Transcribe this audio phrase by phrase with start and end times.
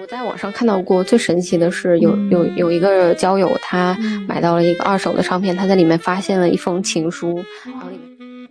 [0.00, 8.48] 我在网上看到过最神奇的是，有有有一个交友，他买到了一个二手的唱片，他在里面发现了一封情书，然后里面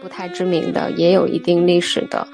[0.00, 2.26] 不太知名的，也有一定历史的，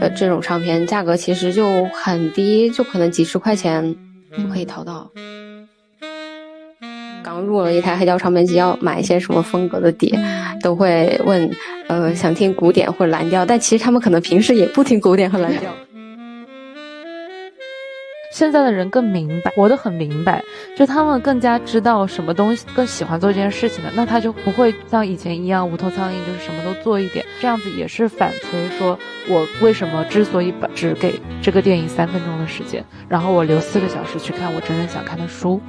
[0.00, 3.94] 呃，这种唱片价格其实就很低，就可能几十块钱
[4.36, 5.08] 就可以淘到。
[7.22, 10.18] 刚入了一台黑胶唱片机，要买一些什么风格的碟，
[10.60, 11.48] 都会问，
[11.86, 15.72] 呃，想听古典或者蓝调，但其实他们可能平时也不听古典和蓝调。
[18.38, 20.44] 现在的人更明白，活得很明白，
[20.76, 28.96] 就他们更加知道什么东西更喜欢做这件事情的，那他就不会像以前一样无头苍蝇，就是什么都做一点，这样子也是反推说，
[29.28, 35.60] 我为什么之所以把只给这个电影三分钟的时间，然后我留四个小时去看我真正想看的书。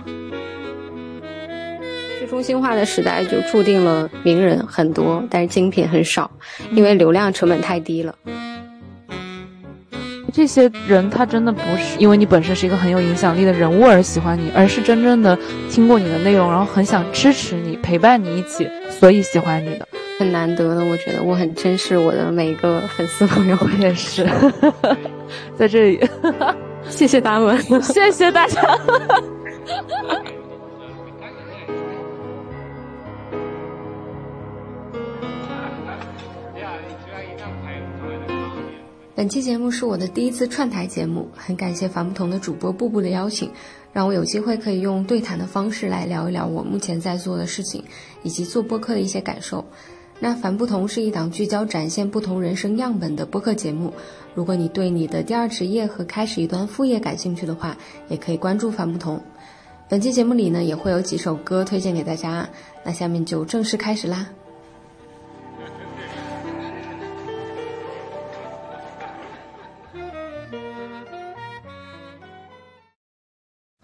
[2.20, 6.30] 去中心化的时代就注定了名人很多，但是精品很少，
[6.70, 8.14] 因为流量成本太低了。
[10.30, 15.38] 这些人他真的不是因为你本身是一个很有影响力的人物而喜欢你，而是真正的
[15.70, 20.86] 听过你的内容，然后很想支持你、陪伴你一起，所以喜欢你的，很难得的。
[20.86, 24.28] 我觉得我很珍视我的每一个粉丝朋友，我也是，
[25.58, 26.10] 在这里，
[26.88, 28.62] 谢谢他们，谢谢大家。
[39.20, 43.52] 本期节目是我的第一次串台节目，很感谢樊不同的主播布布的邀请，
[43.92, 47.84] 让我有机会可以用对谈的方式来聊一聊我目前在做的事情，
[48.24, 49.66] 以及做播客的一些感受。
[50.22, 53.94] 那樊不同是一档聚焦展现不同人生样本的播客节目，
[54.34, 57.76] 如果你对你的第二职业和开始一段副业感兴趣的话，
[58.08, 59.22] 也可以关注樊不同。
[59.90, 62.48] 本期节目里呢，也会有几首歌推荐给大家，
[62.86, 64.30] 那下面就正式开始啦。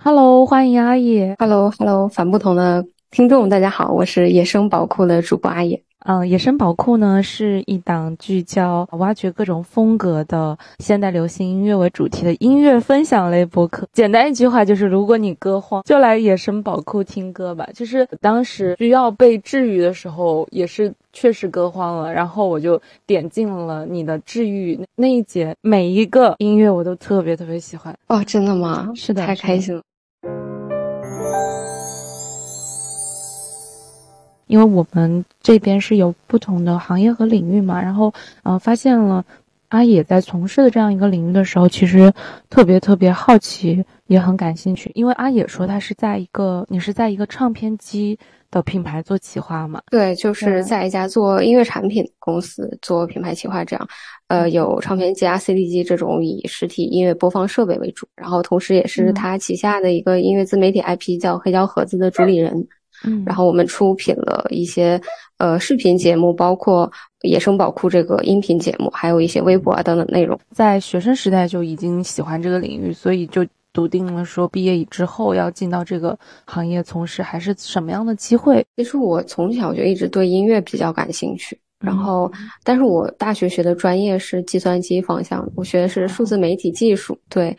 [0.08, 1.36] Hello，欢迎阿野。
[1.40, 5.82] Hello，Hello，反不同的听众，大家好，我是野生宝库的主播阿野。
[6.06, 13.88] 嗯，野生宝库呢是一档聚焦挖掘各种风格的现代流行音乐为主题的音乐分享类播客。
[13.94, 17.68] 简单一句话就是，如果你歌荒，就来野生宝库听歌吧。
[17.74, 27.98] 就是当时需要被治愈的时候，也是确实歌荒了，然后我就点进了你的治愈那一节，每一个音乐我都特别特别喜欢。
[28.06, 28.92] 哦，真的吗？
[28.94, 29.82] 是的，太开心了。
[34.48, 38.14] 因为我们这边是有不同的行业和领域嘛，然后，
[38.44, 39.26] 呃，发现了
[39.70, 42.14] 阿野在从事的这样一个领域的时候，其实
[42.50, 44.92] 特别特别好奇，也很感兴趣。
[44.94, 48.18] 因为阿野说他是在一个，你是在一个唱片机
[48.52, 49.82] 的品牌做企划嘛？
[49.90, 53.88] 对，就是在一家做音乐产品公司做品牌企划，这样，
[54.28, 62.68] 呃，有唱片机啊、CD 机这种以实体音乐播放设备为主，然后同时也是他旗下的一个音乐自媒体 IP 叫黑胶盒子的主理人。
[63.06, 65.00] 嗯，然后我们出品了一些
[65.38, 66.92] 呃视频节目，包括
[67.28, 70.40] 《野生宝库》这个音频节目，还有一些微博啊等等内容。
[70.52, 78.66] 在学生时代就已经喜欢这个领域，所以就笃定了说毕业之后要进到这个行业从事，还是什么样的机会？
[78.78, 82.32] 其实我从小就一直对音乐比较感兴趣，然后
[82.64, 87.56] 但是我大学学的专业是计算机方向，我学的是数字媒体技术，对。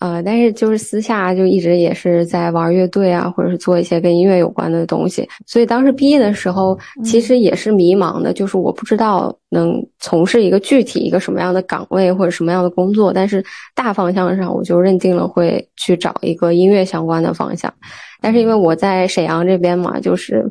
[0.00, 5.28] 呃，但是就是私下就一直也是在玩乐队啊，或者是做一些跟音乐有关的东西。
[5.46, 13.12] 所以当时毕业的时候，其实也是迷茫的，就是我不知道能从事一个具体一个什么样的岗位或者什么样的工作。
[13.12, 13.44] 但是
[13.74, 17.70] 大方向上，我就认定了会去找一个音乐相关的方向。
[18.22, 20.44] 但是因为我在沈阳这边嘛，就是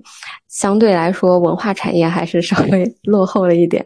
[0.47, 3.83] 相对来说文化产业还是稍微落后了一点，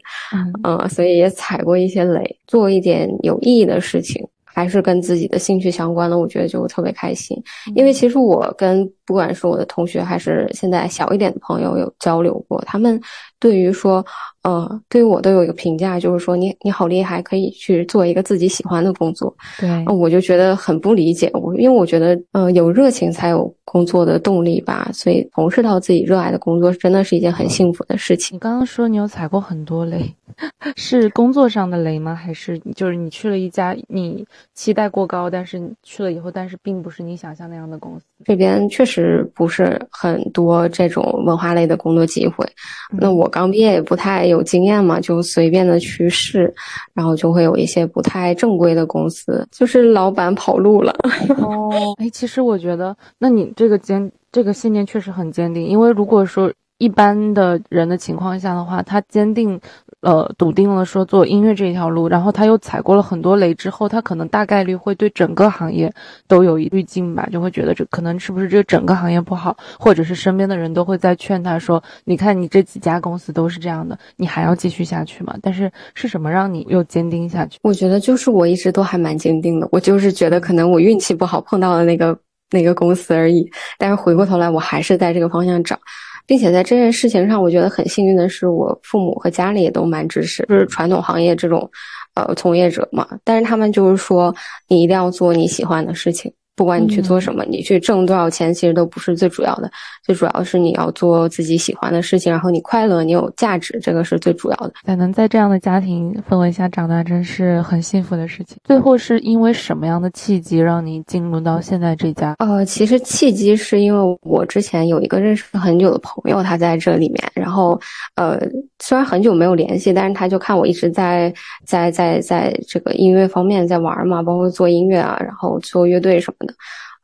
[0.63, 4.21] 嗯，所以也踩过一些雷，做一点有意义的事情。
[4.53, 7.35] 还是跟自己的兴趣相关的，我觉得就特别开心。
[7.75, 12.99] 因为其实我跟不管是我的同学，还是现在小一点的朋友有交流过，他们
[13.43, 14.05] 对于说。
[14.43, 19.33] 呃，对于我都有一个评价，就是说你你好厉害，可以去做一个自己喜欢的工作。
[19.57, 24.89] 对，我就觉得很不理解，我因为我觉得，嗯，有热情才有工作的动力吧。
[24.91, 28.35] 所以从事到自己热爱的工作，真的是一件很幸福的事情。
[28.35, 30.13] 你刚刚说你有踩过很多雷，
[30.75, 32.13] 是工作上的雷吗？
[32.13, 38.05] 还是就是你去了一家你期待过高，但是你去了以后，但是并不是你想象那样的公司？
[38.25, 42.45] 这边确实不是很多这种文化类的工作机会。
[42.91, 44.13] 那我刚毕业也不太。
[44.27, 46.53] 有经验嘛，就随便的去试，
[46.93, 50.93] 然后就会有一些不太正规的公司，就是老板跑路了。
[51.41, 59.59] 哦，哎，其实我觉得，那你这个坚这个信念确实很坚定，因为如果说一般的人的情况下的话，他坚定
[60.03, 65.91] 呃笃定了说做音乐这一条路，然后他又踩过了很多雷之后，他可能大概率会对整个行业
[66.27, 75.35] 都有一滤镜吧，就会觉得这可能是不是这整个行业不好，或者是身边的人都会在劝他说，你看你这几家公司都是这样的，你还要继续下去吗？
[75.41, 77.57] 但是是什么让你又坚定下去？
[77.63, 82.17] 我觉得就是我一直都还蛮坚定的，我就是觉得可能我运气不好碰到了那个
[82.51, 85.79] 那个公司而已，但是回过头来我还是在这个方向找。
[86.25, 91.69] 并且在这件事情上，我觉得很幸运的是，我父母和家里也都蛮支持，就是传统行业这种，
[92.15, 93.07] 呃，从业者嘛。
[93.23, 94.33] 但是他们就是说，
[94.67, 96.33] 你一定要做你喜欢的事情。
[96.55, 99.69] 不管你去做什么，你去挣多少钱，其实都不是最主要的。
[100.03, 104.95] 最主要是你要做自己喜欢的事情，然后你快乐，你有价值，这个是最主要的。
[104.95, 108.57] 能在这样的家庭氛围下长大，真是很幸福的事情。
[108.63, 112.35] 最后是因为什么样的契机让你进入到现在这家？
[112.37, 117.79] 呃，其实契机是因为我之前有一个认识很久的朋友，他在这里面，然后
[118.15, 118.39] 呃，
[118.79, 121.33] 虽然很久没有联系，但是他就看我一直在
[121.65, 126.42] 在在在这个音乐方面在玩嘛，包括做音乐啊，然后做乐队什么。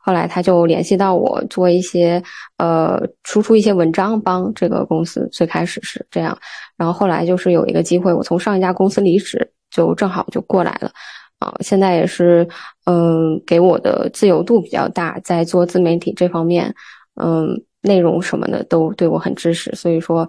[0.02, 2.22] 后来他就联系到我做一些
[2.56, 6.36] 呃输出一些文章帮这个公司，最开始是这样，
[6.76, 10.90] 然后后来就是有一个机会，我从上一家公司离职，就正好就过来了，
[11.38, 12.48] 啊，现在也是
[12.86, 16.74] 嗯给我的自由度比较大，在做自媒体这方面，
[17.20, 17.48] 嗯
[17.82, 20.28] 内容什么的都对我很支持，所以说。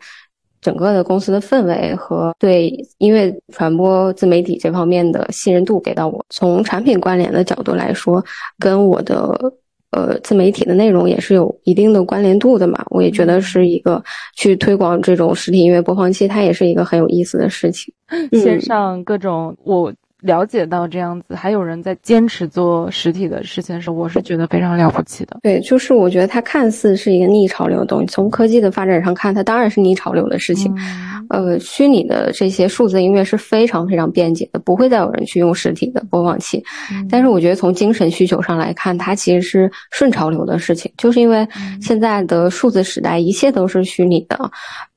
[0.61, 2.69] 整个的公司的氛围和对
[2.99, 8.23] 音乐传播自媒体这方面的信任度给到我，从产品关联的角度来说，
[8.59, 9.35] 跟我的
[9.91, 12.83] 呃自媒体的内容也是有一定的关联度的嘛。
[12.91, 14.03] 我也觉得是一个
[14.35, 17.93] 去推广这种实体音乐播放器，它也是一个很有意思的事情。
[18.31, 19.91] 线上各种我。
[20.21, 25.37] 了解到这样子，还有人在坚持做实体的事情的时候，我是觉得非常了不起的。
[25.41, 30.73] 对，就是我觉得它看似是一个逆潮流的东西，从科技的发展上看，它当然是逆潮流的事情。
[31.29, 36.61] 呃，虚拟的这些数字音乐是非常非常便捷的，不会再有人去用实体的播放器。
[37.09, 41.47] 但是我觉得从精神需求上来看，它其实是顺潮流的事情，就是因为
[41.81, 44.37] 现在的数字时代，一切都是虚拟的。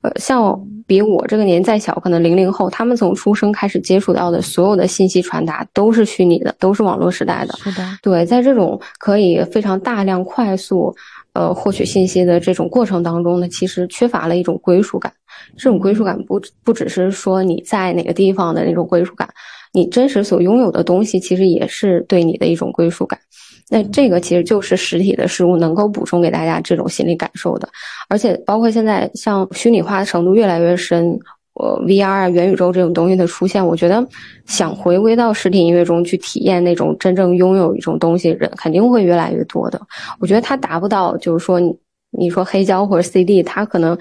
[0.01, 7.53] 呃，像比我这个年再小，可能零零后，他们从出生开始接触到的所有的信息传达都是虚拟的，都是网络时代的。
[7.57, 10.95] 是的，对，在这种可以非常大量、快速，
[11.33, 15.11] 呃，获取信息的这种过程当中呢，其实缺乏了一种归属感。
[15.57, 19.27] 这种归属感不不只是说你在哪个地方的那种归属感，
[19.73, 23.19] 你真实所拥有的东西，其实也是对你的一种归属感。
[23.67, 27.67] 那这个其实就是实体的事物能够补充给大家这种心理感受的，
[28.07, 31.19] 而且包括现在像虚拟化的程度越来越深，
[31.55, 34.05] 呃，VR 啊、元宇宙这种东西的出现，我觉得
[34.45, 39.81] 想回归到实体音乐中去体验那种真正拥有一种东西人，肯定会越来越多的。
[40.19, 41.75] 我觉得它达不到，就是说你
[42.11, 43.97] 你说黑胶或者 CD，它可能。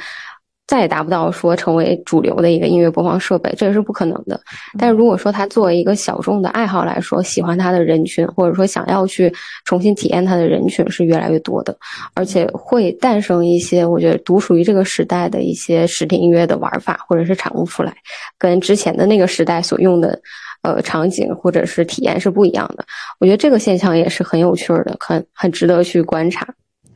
[0.66, 4.40] 再也达不到说成为主流的一个音乐播放设备，这个是不可能的。
[4.78, 9.30] 但是如果说它作为一个小众的爱好来说，喜欢它的人群，或者说想要去
[9.66, 11.76] 重新体验它的人群是越来越多的，
[12.14, 17.94] 而且会诞生一些我觉得独属于这个时代的一些实体音乐的玩法或者是产物出来，
[18.38, 20.18] 跟之前的那个时代所用的
[20.62, 22.82] 呃场景或者是体验是不一样的。
[23.20, 26.46] 我觉得这个现象也是很有趣的，很很值得去观察。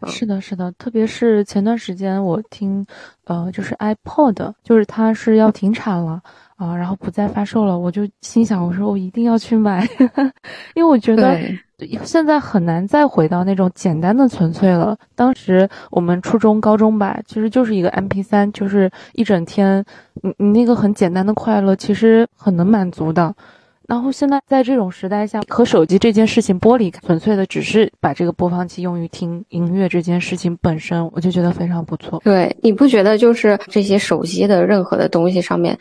[0.06, 2.86] 是的，是的，特别是前段时间我听，
[3.24, 6.20] 呃，就是 iPod，就是它是要停产了
[6.56, 9.86] 啊，然后不再发售了，我就心想，我说我一定要去买，
[10.74, 11.38] 因为我觉得
[12.04, 14.96] 现在很难再回到那种简单的纯粹了。
[15.14, 19.84] 当时我们初中、高中吧，其实就是一个 MP 三，就是一整天，
[20.22, 23.34] 你你那个很简单的快乐，其实很能满足的。
[23.88, 32.20] 然后现在在这种时代下，和手机这件事情剥离开，纯粹的只是把这个播放器用于听音乐这件事情本身，我就觉得非常不错。
[32.22, 35.76] 对，你不觉得就是这些手机的任何的东西上面，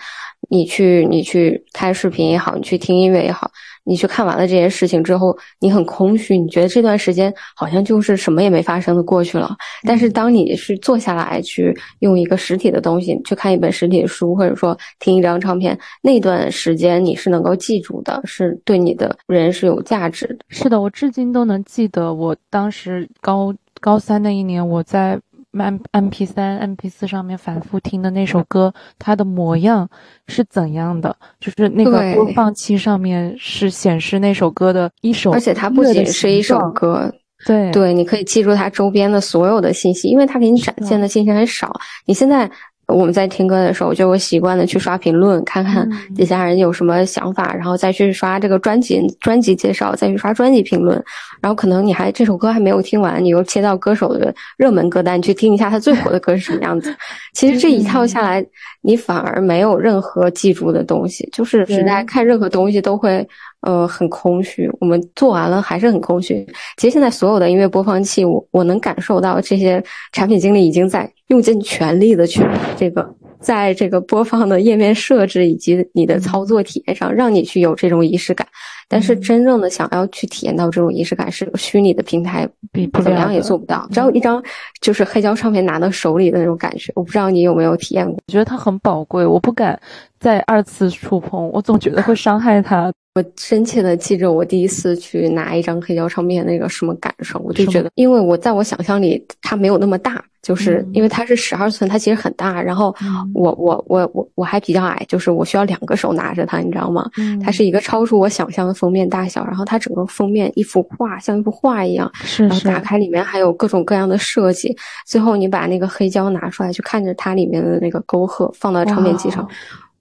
[0.50, 3.52] 你去你去看视频也好，你去听音乐也好。
[3.88, 9.56] 你去看完了这件事情之后，你很空虚，你觉得这段时间好像就是什么也没发生的过去了。
[9.84, 20.40] 但是当你是坐下来去用一个实体的东西去看一本实体的书，或者说听一张唱片，那段时间你是能够记住的，是对你的人是有价值的。
[20.50, 25.18] 是的，我至今都能记得我当时高高三那一年，我在。
[25.54, 29.90] M M P 三、M P 四上面反复听的那首歌，它的模样
[30.28, 31.16] 是怎样的？
[31.40, 37.12] 就是那个播放器上面是显示那首歌的一首，而且它不仅是一首歌，
[37.46, 41.72] 对对，你可以记住它周边的所有的信息，因为它给你展现的信息很少。
[42.06, 42.50] 你现在
[42.88, 50.96] 我们在听歌的时候，我就会习惯的去刷评论，看看底下人有什么想法，然后再去刷这个专辑专辑介绍，再去刷专辑评论。
[51.42, 56.96] 然后可能你还这首歌还没有听完，你又切到歌手的热门歌单去听一下他最火的歌是什么样子。
[57.36, 58.44] 其实这一套下来，
[58.82, 63.28] 你反而没有任何记住的东西，就是实在看任何东西都会
[63.68, 64.70] 呃很空虚。
[64.80, 66.46] 我们做完了还是很空虚。
[66.78, 69.84] 其实现在所有的音乐播放器，我我能感受到这些
[70.14, 71.12] 产品经理已经在。
[71.28, 72.42] 用尽全力的去
[72.78, 73.06] 这个，
[73.42, 78.48] 在这个播放的页面设置以及你的操作体验上，让你去有这种仪式感。
[78.90, 83.88] 但是真正的想要去体验到这种仪式感，是虚拟的平台，比怎么样也做不到。
[83.92, 84.42] 只要一张
[84.82, 88.18] 就是黑胶唱片拿到手里的那种感觉，我不知道你有没有体验过？
[88.28, 89.80] 我觉得它很宝贵，我不敢
[90.20, 92.92] 再二次触碰，我总觉得会伤害它。
[93.18, 102.62] 我深切的记着我第一次去拿一张黑胶唱片那个什么感受，我就觉得，因为我在我想象里它没有那么大，就是因为它是十二寸，它其实很大。
[102.62, 102.96] 然后
[103.34, 107.10] 我我我我我还比较矮，就是我需要两个手拿着它，你知道吗？
[107.44, 119.48] 它是一个超出我想象的封面大小，然后它整个封面一幅画像一幅画一样，然后打开里面还有各种各样的设计，最后你把那个黑胶拿出来，就看着它里面的那个沟壑放到唱片机上，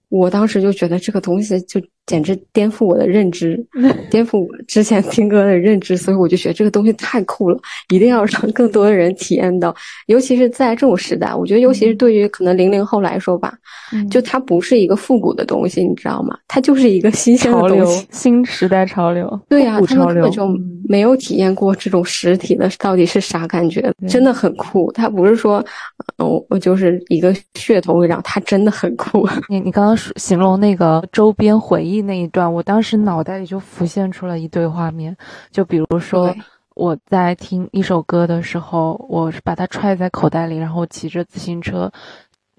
[0.09, 1.81] 我当时就觉得这个东西就。
[2.07, 3.63] 简直颠覆我的认知，
[4.09, 7.59] 颠覆我之前听歌的认知，所以我就觉得这个东西太酷了，
[7.93, 9.75] 一定要让更多的人体验到。
[10.05, 13.53] 尤其是在这种时代，我觉得尤其是对于可能零零后来说吧，
[14.09, 16.37] 就它不是一个复古的东西，你知道吗？
[16.47, 19.27] 它就是一个新鲜的东西，新时代潮流。
[19.49, 20.47] 对呀，他们根本就
[20.87, 24.89] 没有体验过这种实体的到底是啥感觉，真的很酷。
[24.93, 25.61] 它不是说，
[26.17, 29.27] 我，我就是一个噱头，然后它真的很酷。
[29.49, 31.96] 你你刚刚形容那个周边回忆。
[32.01, 35.15] 那一段，我当时脑袋里就浮现出了一堆画面，
[35.51, 36.35] 就比如说
[36.73, 41.91] 我在听一首歌的时候，我是把它揣在口袋里，然后骑着自行车，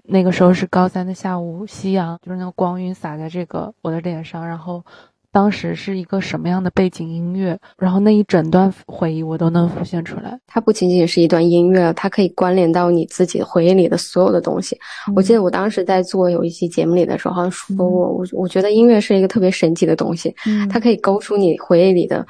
[0.03, 4.83] 那个时候是高三的下午，夕阳就是那个光晕洒在这个我的脸上，然后。
[5.31, 7.57] 当时是一个什么样的背景音乐？
[7.77, 10.39] 然后那一整段回忆我都能浮现出来。
[10.47, 14.77] 它不仅仅是一段音乐，它可以关联到你自己回忆里的所有的东西。
[15.15, 20.33] 我记得我当时在做有一期节目里的时候，好像说过，我我觉得音乐是一个特别神奇的东西，
[20.69, 22.25] 它可以勾出你回忆里的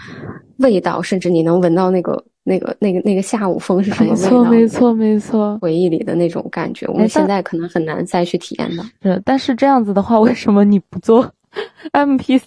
[0.57, 4.29] 味道，甚至你能闻到那个那个那个那个下午风是什么味道？
[4.29, 5.57] 没错，没错，没错。
[5.61, 8.83] 回忆里的那种感觉，我们现在可能很难再去体验到。
[9.01, 11.31] 是，但是这样子的话，为什么你不做
[11.93, 12.41] MP？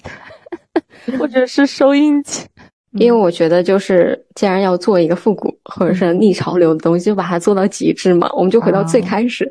[1.19, 2.47] 或者是收音机，
[2.99, 8.31] 因为我觉得就是，既然要做一个复古或者是逆潮流的东西，就把它做到极致嘛。
[8.35, 9.50] 我们就回到最开始，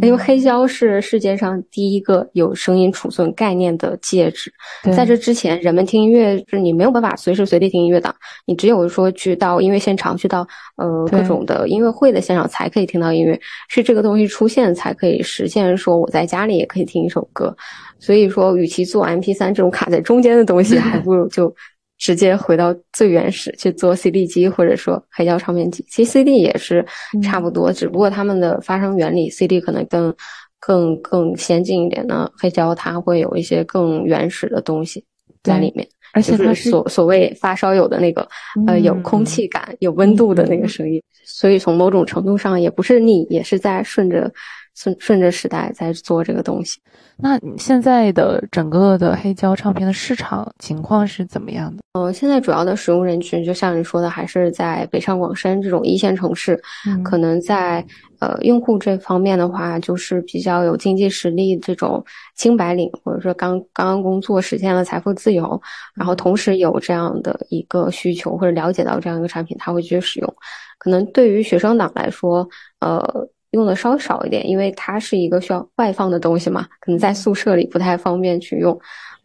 [0.00, 4.52] 因为黑胶是世界上第一个有声音储存概念的介质。
[4.94, 8.14] 在这之前，人们听音乐是你没有办法随时随地听音乐的，
[8.46, 13.38] 你只有说去到音乐现场，去到呃各种的音乐会的现场才可以听到音乐。
[13.68, 17.54] 是这个东西出现才可以实现说我在家里也可以听一首歌。
[18.02, 21.54] 所以说，与其做 M P 三这种卡在中间的东西， 还不如就
[21.98, 25.86] 直接回到最原始去做 C D 机，或者说黑胶唱片机。
[25.88, 26.84] 其实 C D 也是
[27.22, 30.12] 差不多，只不过它们的发声原理，C D 可能更
[30.58, 32.28] 更更先进一点呢。
[32.36, 35.04] 黑胶它会有一些更原始的东西
[35.44, 38.28] 在里面，而且它是所所谓发烧友的那个
[38.66, 41.00] 呃有空气感、有温度的那个声音。
[41.24, 44.28] 所以从某种程度上，也不是逆，也是在顺着。
[44.74, 46.80] 顺顺着时代在做这个东西，
[47.16, 51.82] 那现在的整个的黑胶唱片的市场情况是怎么样的？
[51.92, 56.58] 呃，现在主要的使用人群，就像你说的，还是在北上广深这种一线城市，
[57.04, 57.84] 可能在
[58.18, 62.02] 呃用户这方面的话，就是比较有经济实力这种
[62.34, 65.60] 清白领，或者说刚刚刚工作实现了财富自由，
[65.94, 70.34] 然后同时有这样的一个需求或者了解到这样一个产品，他会去使用。
[70.78, 72.48] 可能对于学生党来说，
[72.80, 73.28] 呃。
[73.52, 78.78] 用的稍少一点，因为它是一个需要外放的东西嘛，可能在宿舍里不太方便去用，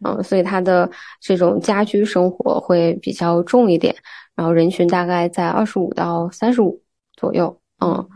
[0.04, 3.94] 嗯，所以它的这种家居生活会比较重一点。
[4.34, 6.80] 然后人群大概在二十五到三十五
[7.16, 8.08] 左右，嗯，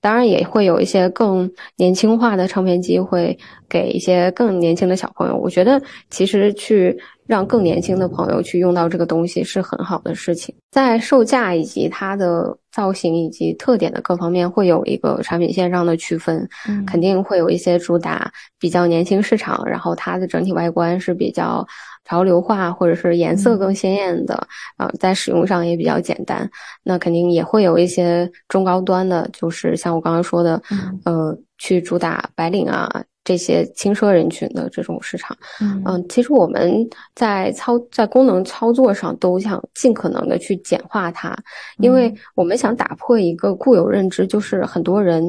[0.00, 3.38] 当然也会有一些更年轻化的唱片机会
[3.68, 5.36] 给一些更年轻的小朋友。
[5.36, 6.98] 我觉得其实去。
[7.28, 16.48] 让更年轻的朋友去用到这个东西是很好的事情，在售价以及它的造型以及特点的各方面会有一个产品线上的区分，
[16.86, 21.66] 肯定会有一些主打比较年轻市场，然后它的整体外观是比较
[22.08, 24.34] 潮流化或者是颜色更鲜艳的，
[24.76, 26.48] 啊，在使用上也比较简单。
[26.82, 30.60] 那肯定也会有一些中高端的，就是像我刚刚说的，
[31.04, 32.90] 呃，去主打白领啊。
[33.24, 41.36] 这些轻奢人群的这种市场，嗯，其实我们在操在功能操作上都想尽可能的去简化它，
[41.76, 45.22] 因为我们想打破一个固有认知，就是很多人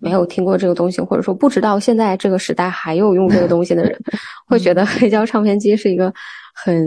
[0.00, 3.98] 没有听过这个东西，或者说不知道现在这个时代还有用这个东西的人，
[4.46, 6.12] 会觉得黑胶唱片机是一个
[6.54, 6.86] 很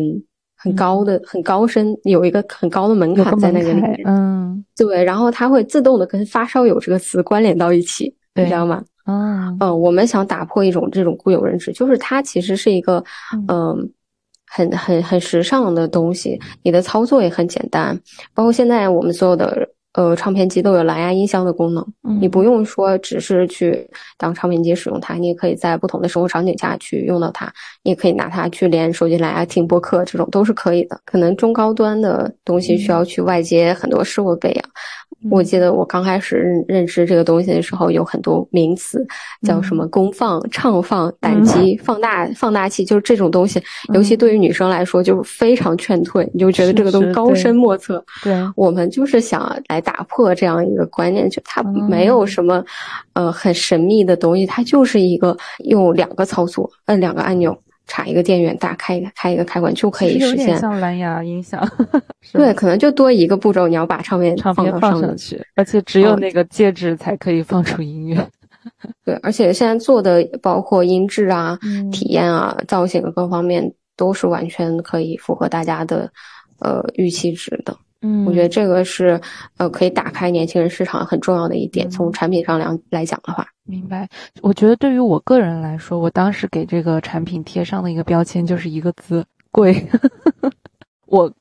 [0.56, 4.02] 很高的、很高深，有一个很高的门槛在那个里面。
[4.06, 8.84] 嗯，对，然后它会自动的跟发烧友这个词关联到一起，你知道吗？
[9.06, 13.04] 嗯嗯，我们想打破一种这种固有认知，就是它其实是一个
[13.48, 13.90] 嗯。
[14.50, 18.00] 很很很时尚的东西，你的操作也很简单，
[18.34, 21.84] 包括现在我们所有的呃唱片机都有蓝牙音箱的功能，
[22.22, 27.52] 你不用说只是去当唱片机使用它，你也可以在不同的生活场景下去用到它，
[27.82, 31.00] 你也可以拿它去连手机蓝牙听播客，这种都是可以的。
[31.04, 34.70] 可能中高端的东西需要去外接很多设备啊。
[35.32, 39.06] 我记得我刚开始认认知这个东西的时候，有很多名词，
[39.42, 43.62] 叫什么功放、唱放、胆机、放大放大器，就是这种东西。
[43.94, 48.04] 尤其对于女生来说，就是非常劝退，你就觉得这个东西高深莫测。
[48.24, 52.64] 对，我们就是想来打破这样一个观念，就它没有什么
[53.14, 57.58] 呃很神秘的东西，它就是一个用两个操作，摁两个按钮。
[57.88, 60.56] 插一个电源，打开开一个开关就可以实现。
[60.58, 61.68] 像蓝牙音响，
[62.34, 68.28] 对，可能就多一个步骤，你要把唱片唱片放上去，而且只有那个介质才可以放出音乐。
[69.06, 71.58] 对，而且现在做的包括音质啊、
[71.92, 76.12] 体验啊、造型各方面，都是完全可以符合大家的
[76.60, 77.76] 呃预期值的。
[78.02, 79.20] 嗯，我觉得这个是
[79.58, 81.90] 呃可以打开年轻人市场很重要的一点。
[81.90, 84.08] 从产品上来来讲的话，明白。
[84.42, 89.88] 我觉得对于我个人来说，我当时给这个产品贴上的一个标签就是一个字：贵。
[91.08, 91.32] 我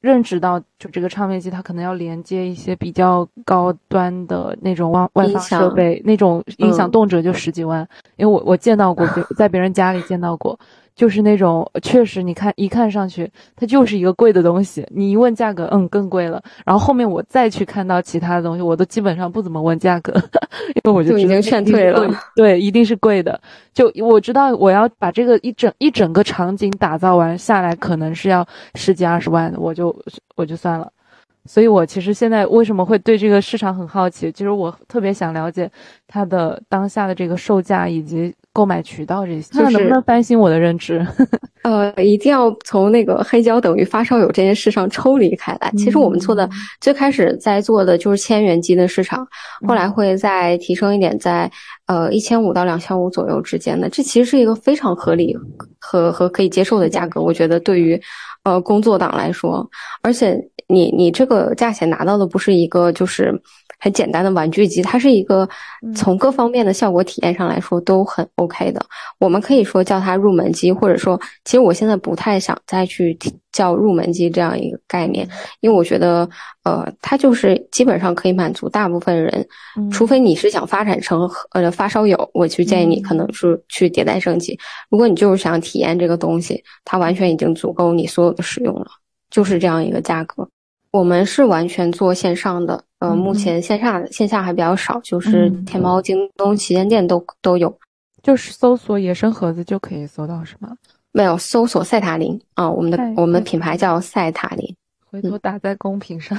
[0.00, 7.88] 认知到，就这个唱片机它可能要连接一些比较高端的那种外外放设备，那种音响动辄就十几万。
[8.16, 10.58] 因为我我见到过， 在别人家里见到过。
[10.94, 14.86] 就是那种，确实，你看一看上去，它就是一个贵的东西。
[14.90, 16.42] 你一问价格，嗯，更贵了。
[16.66, 20.12] 然后后面我再去看到其他的东西，我都基本上不怎么问价格，
[20.76, 22.06] 因为我就已经劝退了。
[22.36, 23.40] 对，一定是贵的。
[23.72, 29.94] 就我知道，我要把这个一整一整个场景打造完下来，可能是要十几二十万的，我就
[30.36, 30.92] 我就算了。
[31.46, 34.30] 所以我其实现在为什么会对这个市场很好奇？
[34.30, 35.68] 其实我特别想了解
[36.06, 38.32] 它的当下的这个售价以及。
[38.52, 41.04] 购买渠道这些，那能不能翻新我的认知？
[41.64, 45.72] 呃，一定要从那个黑胶等于发烧友这件事上抽离开来。
[45.78, 46.48] 其实我们做的
[46.80, 49.26] 最开始在做的就是千元机的市场，
[49.66, 51.50] 后来会再提升一点，在
[51.86, 53.88] 呃一千五到两千五左右之间的。
[53.88, 55.34] 这其实是一个非常合理
[55.78, 57.22] 和和可以接受的价格。
[57.22, 57.98] 我觉得对于
[58.42, 59.66] 呃工作党来说，
[60.02, 60.36] 而且
[60.68, 63.32] 你你这个价钱拿到的不是一个就是。
[63.82, 65.48] 很简单的玩具机，它是一个
[65.92, 68.80] 从各方面的效果体验上来说都很 OK 的。
[69.18, 73.18] 我们可以说叫它入门机，或者说，其实我现在不太想再去
[73.50, 76.28] 叫入门机这样一个概念，因为我觉得，
[76.62, 79.44] 呃，它就是基本上可以满足大部分人，
[79.90, 84.56] 除非你是想发展成呃发烧友，我去建议你可能是去迭代升级。
[84.90, 88.86] 如果你就是想体验这个东西，它完全已经足够你所有的使用了，
[89.28, 90.48] 就是这样一个价格。
[90.92, 92.80] 我们是完全做线上的。
[93.02, 97.76] 呃，目前线上线下还比较少，就是天猫、京东旗舰店都都有，
[98.22, 100.70] 就是搜索“野生盒子”就可以搜到，是吗？
[101.10, 104.76] 没有，搜索赛塔林啊，我们的我们品牌叫赛塔林，
[105.10, 106.38] 回头打在公屏上，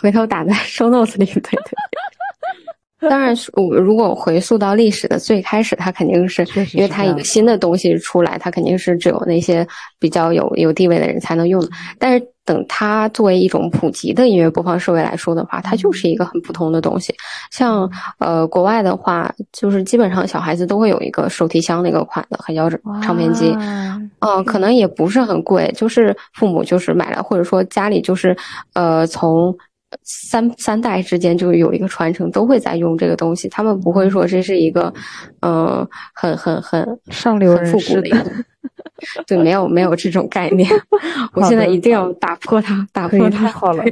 [0.00, 3.10] 回头打在 show notes 里，对对。
[3.10, 9.66] 当然，我如果回溯到历史的最开始，它肯定是因为它一个新的东西出来，它肯定是只有那些
[9.98, 11.68] 比较有有地位的人才能用的。
[11.98, 17.14] 但是等它作为一种普及的音乐播放设备来说的话，它就是一个很普通的东西。
[17.50, 22.70] 像呃国外的话，就是基本上小孩子都会有一个手提箱那个款的黑胶
[23.02, 23.56] 唱片机，
[24.20, 28.36] 嗯，可能也不是很贵，就是父母就是买了，或者说家里就是
[28.74, 29.56] 呃从。
[30.04, 33.46] 三三代之间就有一个传承，都会在用这个东西。
[33.50, 34.90] 他们不会说这是一个，
[35.42, 38.16] 嗯，很很很上流人士的，
[39.26, 40.68] 对，没有没有这种概念。
[41.34, 43.48] 我现在一定要打破它，打破它。
[43.48, 43.84] 好了，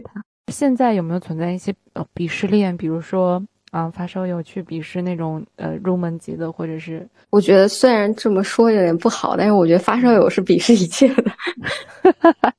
[0.52, 2.76] 现在有没有存在一些呃鄙视链？
[2.76, 7.06] 比如说啊，发烧友去鄙视那种呃入门级的，或者是？
[7.30, 11.24] 我觉得虽然这么说有点不好，但是我觉得发烧友是鄙视一切的。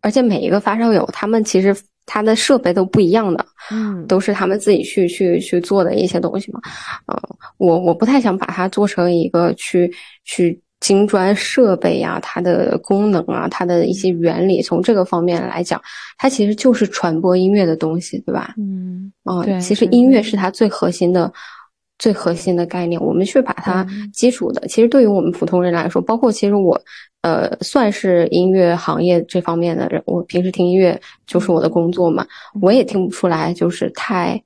[0.00, 1.76] 而且每一个发烧友，他们其实。
[2.08, 6.60] 它的设备都不一样的，嗯，都是他们自己去去去做的一些东西嘛，
[7.08, 7.20] 嗯，
[7.58, 9.92] 我我不太想把它做成一个去
[10.24, 15.80] 去精专设备呀，它的功能啊，它的一些原理，从这个方面来讲，
[16.18, 18.54] 它其实就是传播音乐的东西，对吧？
[18.58, 21.32] 嗯，嗯，其实音乐是它最核心的。
[21.98, 24.68] 最核心的概念，我们去把它基础的。
[24.68, 26.78] 其实对于我们普通人来说，包括其实我，
[27.22, 32.26] 呃，算是音乐行业这方面的人，我平时听音乐就是我的工作嘛，
[32.60, 34.38] 我也听不出来就是太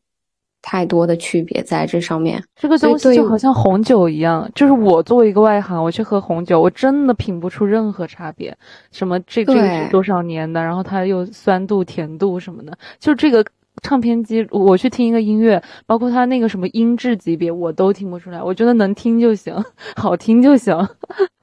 [0.63, 2.43] 太多的区别在这上面。
[2.57, 8.57] 这个东西就好像红酒一样，就是我作为一个外行，我去喝红酒，我真的品不出任何差别。
[8.93, 13.45] 什么这这个是多少年的，然后它又酸度、甜度什么的，就这个。
[13.83, 18.43] 唱片机，我去听一个音乐，包括它那个什么音质级别，我都听不出来。
[18.43, 19.55] 我觉得能听就行，
[19.97, 20.77] 好听就行。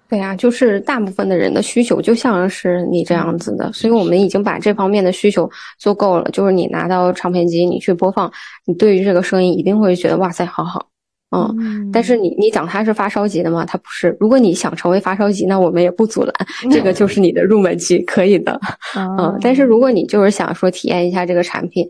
[0.10, 6.30] 对呀，就是大部分的人的需求就像是你这样子的，所以我们已经把这方面的需求做够了。
[6.32, 8.32] 就是你拿到唱片机，你去播放，
[8.66, 10.88] 你对于这个声音一定会觉得哇塞，好好。
[11.36, 13.66] 嗯，但是你你讲它是发烧级的吗？
[13.66, 14.16] 它不是。
[14.20, 16.34] 如果你想成为发烧级，那我们也不阻拦，
[16.72, 18.60] 这个就是你的入门级，可以的。
[18.96, 21.90] 嗯，但是如果你就是想说体验一下这个产品。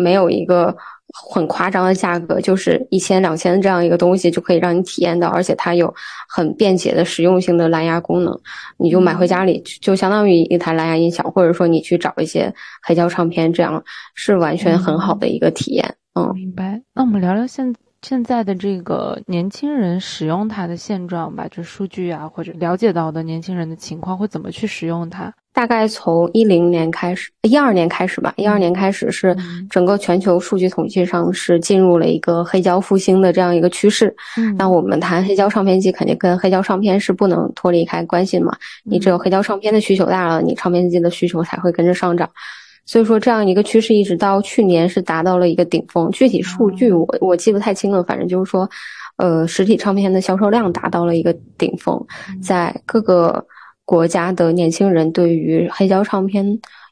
[0.00, 0.76] 没有一个
[1.12, 5.92] 很夸张的价格，就是一千两千这样一个东西就可以让你体验到，而且它有
[6.28, 8.38] 很便捷的实用性的蓝牙功能，
[8.76, 13.82] 你就买回家里就相当于一台蓝牙音响，或者说你去找一些黑胶唱片，这样
[14.14, 15.96] 是完全很好的一个体验。
[16.14, 16.82] 嗯，明白。
[16.94, 25.32] 那我们聊聊现现在的这个年轻人使用它的现状吧，就数据啊，或者了解到的年轻人的情况会怎么去使用它。
[25.58, 28.32] 大概从一零年开始，一二年开始吧。
[28.36, 29.36] 一二年开始是
[29.68, 34.14] 整个全球数据统计上是进入了一个黑胶复兴的这样一个趋势。
[34.56, 38.56] 那我们谈黑胶唱片机，肯定跟黑胶唱片是不能脱离开关系嘛。
[38.84, 42.30] 你只有黑胶唱片的需求大了，你唱片机的需求才会跟着上涨。
[42.86, 46.08] 所以说，这样一个趋势一直到去年是达到了一个顶峰。
[46.12, 48.70] 具体数据我我记不太清了，反正就是说，
[49.16, 52.00] 呃，实体唱片的销售量达到了一个顶峰，
[52.40, 53.44] 在各个。
[53.88, 56.44] 国家的年轻人对于黑胶唱片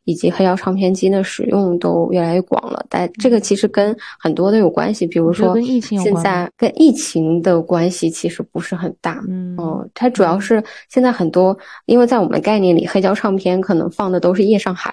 [0.05, 9.59] 以及黑胶唱片机的使用都越来越广了，但这个其实跟很多都有关系，比如说现在跟疫情的关系其实不是很大，嗯，
[9.93, 11.55] 它主要是现在很多，
[11.85, 14.91] 因为在我们概念里，黑胶唱片可能放的都是夜上海，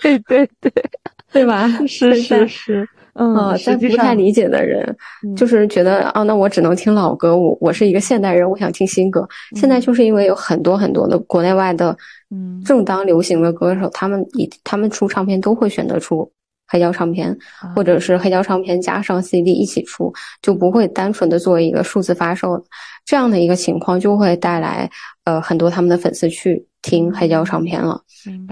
[0.00, 0.72] 对 对对，
[1.32, 1.68] 对吧？
[1.88, 2.88] 是是是。
[3.18, 4.96] 嗯，但不太理解的人，
[5.36, 7.36] 就是觉得啊，那我只能听老歌。
[7.36, 9.28] 我我是一个现代人，我想听新歌。
[9.56, 11.96] 现在就是因为有很多很多的国内外的，
[12.30, 16.30] 嗯，正当流行的歌手，他们以他们出唱片都会选择出
[16.68, 17.36] 黑胶唱片，
[17.74, 22.64] 或者是黑胶唱片加上 CD 一起出，就不会单纯的做一个数字发售。
[23.04, 24.88] 这样的一个情况就会带来
[25.24, 28.00] 呃很多他们的粉丝去听黑胶唱片了。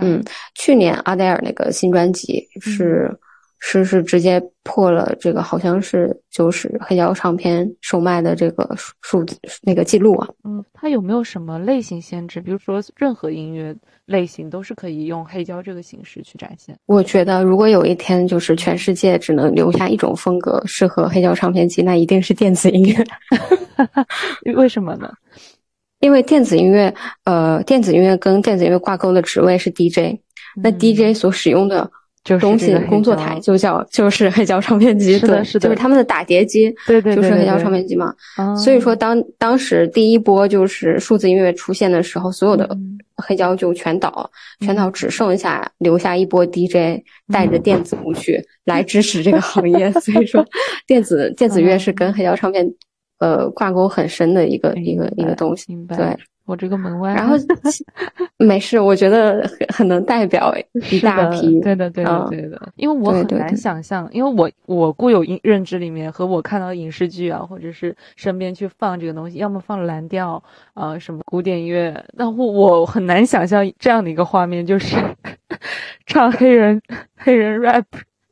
[0.01, 0.21] 嗯，
[0.57, 3.17] 去年阿黛尔那个新专辑是。
[3.59, 8.69] 是是直接破了这个，好像是就是黑胶唱片售卖的这个
[9.01, 10.29] 数字那个记录啊。
[10.45, 12.41] 嗯，它有没有什么类型限制？
[12.41, 16.77] 比如说任何音乐类型都是可以用黑胶这个形式去展现。
[16.87, 23.05] 我觉得如果有一天就是全世界只能留下一种风格适合黑胶唱片机，那一定是电子音乐。
[24.55, 25.11] 为什么呢？
[26.01, 30.21] 因为电子音乐，呃，电子音乐跟电子音乐挂钩的职位是 DJ，
[30.63, 31.91] 那 DJ 所使用的。
[32.41, 38.13] 东西工作台就叫 就是黑胶唱片机，是的，是的，就是他们的打碟机，对对，就是黑胶唱片机嘛。
[38.57, 42.69] 所以说，当当时第一波就是数字音乐出现的时候，所有的
[43.17, 49.91] 黑胶就全倒，全倒，只剩下留下一波 DJ 带着电子舞曲来支持这个行业。
[49.93, 50.45] 所以说，
[50.87, 52.67] 电子电子乐是跟黑胶唱片
[53.19, 56.17] 呃挂钩很深的一个一个一个东西，对。
[56.47, 57.37] 我这个门外，然后
[58.39, 60.55] 没事，我觉得很很能代表
[60.91, 70.43] 一大批，对的，对的，对的，因为我很难想象，因为我我固有认认知里面和我看到影视剧啊，或者是身边去放这个东西，要么放蓝调
[70.75, 74.97] 啊，什么古典音乐，那我我很难想象这样的一个画面，就是
[76.07, 76.81] 唱黑人
[77.17, 77.85] 黑人 rap。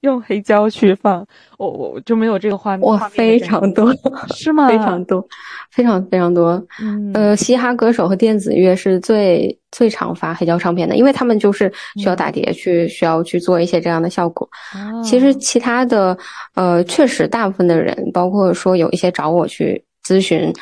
[0.05, 1.27] 用黑胶去放，
[1.70, 2.87] 我我就没有这个画面。
[2.87, 3.94] 我，非常多，
[4.35, 4.68] 是吗？
[4.68, 5.27] 非常多，
[5.70, 6.62] 非常非常多。
[6.83, 14.48] 嗯，呃，嘻哈歌手和电子乐是最最常发黑胶唱片的，因为他们就是需要打碟去，需要去做一些这样的效果。
[15.03, 16.16] 其实其他的，
[16.55, 19.83] 呃，确实大部分的人，包括说有一些找我去。
[20.05, 20.53] 咨询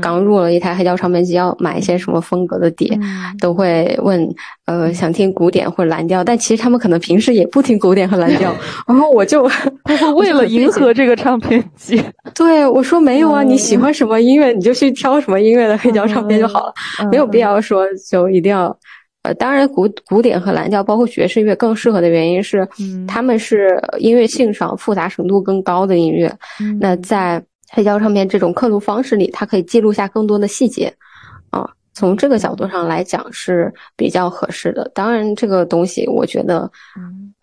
[0.00, 2.98] 刚入了一台黑胶唱片机，要买一些什么风格的碟，
[3.40, 4.26] 都会问，
[4.66, 8.54] 呃，想听古典或者蓝调，但其实他们可能平时也不听古典和蓝调。
[8.86, 9.42] 然后我就
[10.16, 12.02] 为了迎合这个唱片机，
[12.34, 16.72] 对我说没有啊，你喜欢什么音乐你就去挑什么音乐的黑胶唱片就好了，
[17.10, 18.76] 没有必要说就一定要。
[19.24, 22.68] 呃，当然古古典和蓝调，包括爵士乐更适合的原因是，
[23.06, 26.28] 他们是音乐性上复杂程度更高的音乐。
[26.80, 27.40] 那在
[27.74, 30.94] 黑胶唱片这种刻录方式里，它可以记录下更多的细节，
[31.48, 34.90] 啊，从这个角度上来讲是比较合适的。
[34.94, 36.70] 当然，这个东西我觉得，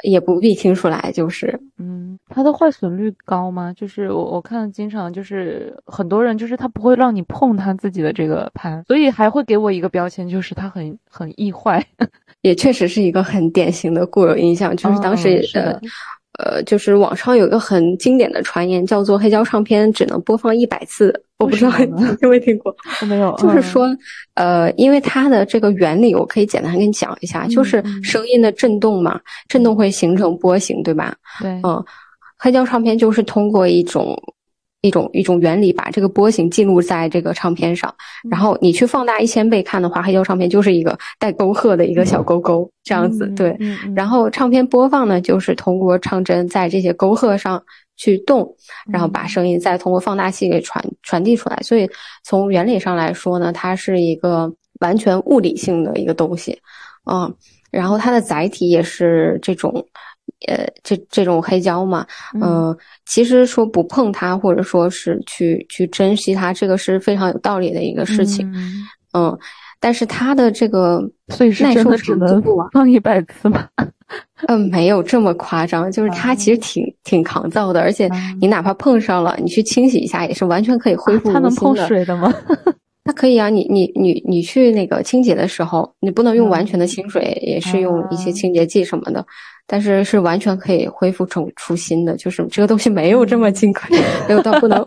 [0.04, 3.74] 也不必听出来，就是，嗯，它的坏损率高吗？
[3.74, 11.84] 就是我我看经常就是很多人就是他不会让你碰他自己的这个盘，所以还会给我一个标签，就是它很很易坏，
[12.42, 15.80] 也确实是一个很典型的固有印象，就是当时呃。
[16.40, 21.14] 呃，就是网上有一个很经典的传言，叫做黑胶唱片只能播放一百次。
[21.38, 22.76] 我不知道你听没听过？
[23.08, 23.36] 没有。
[23.38, 23.88] 就是说，
[24.36, 31.16] 呃，因为它的这个原理，我可以简单跟你讲一下，就是声音的震动嘛，震动会形成波形，对吧？
[31.42, 31.52] 对。
[31.64, 31.84] 嗯，
[32.38, 34.18] 黑胶唱片就是通过一种。
[34.82, 37.94] 一种一种原理，把这个波形记录在这个唱片上，
[38.30, 43.28] 然后你去放大一千倍看的话，黑胶唱片就是一个带沟壑的一个小勾勾这样子。
[43.36, 43.58] 对，
[43.94, 47.62] 然后唱片播放呢，就是通过唱针在这些沟壑上
[47.98, 48.56] 去动，
[48.90, 51.58] 然后把声音再通过放大器给传传递出来。
[51.62, 51.90] 所以
[52.24, 56.58] 从原理上来说呢，它是一个完全物理性的一个东西，
[57.12, 57.36] 嗯，
[57.70, 59.86] 然后它的载体也是这种。
[60.48, 62.06] 呃，这这种黑胶嘛，
[62.42, 62.76] 嗯，
[63.06, 68.50] 其实说不碰它，或者说是去去珍惜它，这个是非常有道理的一个事情，
[69.14, 69.38] 嗯，
[69.80, 73.68] 但是它的这个 所以是真的只能放一百次吗？
[74.48, 82.34] 嗯， 没有这么夸张，就是它其实挺挺抗造的，而且你哪怕碰上了，你去清洗一下也是完全可以恢复它能碰水的吗？
[83.06, 89.26] 它可以啊，你你你你去那个清洁的时候，你不能用完全的清水，也是用一些清洁剂什么的。
[89.72, 93.84] 但是是完全可以恢复成初心的，就是这个东西没有这么金贵，
[94.28, 94.84] 没有到不能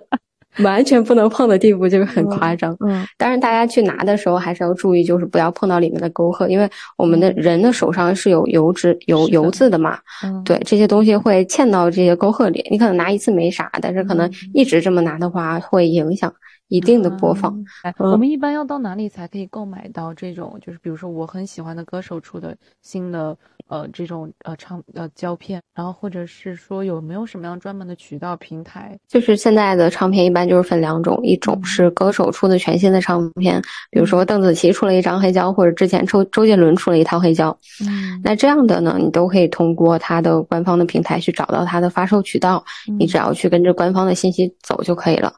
[0.58, 2.76] 完全不能碰的地步，就是很夸张。
[2.86, 6.68] 嗯，当然大家去拿的时候还是要注意，就是不要碰到里面的沟壑，因为
[6.98, 9.98] 我们的人的手上是有油脂、有油渍的嘛。
[10.24, 12.66] 嗯，对，这些东西会嵌到这些沟壑里。
[12.70, 16.30] 你可能拿一次没啥，但是可能一直这么拿的话，会影响
[16.72, 17.54] 一定的播放。
[17.98, 20.58] 我们一般要到哪里才可以购买到这种？
[20.64, 23.36] 就是比如说我很喜欢的歌手出的新的。
[23.68, 28.98] 呃，这种呃唱呃胶片，然后或者是说有没有什么样专门的渠道平台？
[29.08, 37.56] 就是现在的唱片一般就是分两种，一种是歌手出的全新的唱片，比如说邓紫棋出了一张黑胶，或者之前周周杰伦出了一套黑胶。
[37.86, 42.62] 嗯，那这样的呢，你都可以通过他的官方的平台去找到他的发售渠道，
[42.98, 45.32] 你只要去跟着官方的信息走就可以了。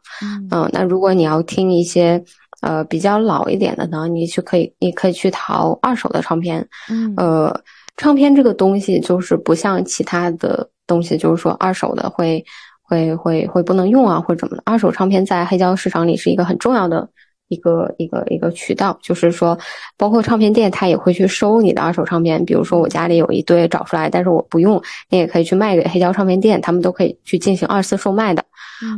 [0.51, 2.23] 嗯，那如果你要听一些
[2.61, 6.67] 呃比较老一点的呢，你去可以你可以去淘二手的唱片。
[6.89, 7.61] 嗯，呃。
[7.97, 12.45] 唱片这个东西就是不像其他的东西，就是说二手的会
[12.83, 14.63] 会会会不能用啊，或者怎么的。
[14.67, 17.09] 二手唱片在黑胶市场里是一个很重要的
[17.47, 19.57] 一个一个一个渠道，就是说，
[19.97, 22.45] 包括唱片店他也会去收你的二手唱片。
[22.45, 28.43] 比如说我家里有一堆找出来，但是我不用，你也可以去卖给黑胶唱片店，他们都可以去进行二次售卖的，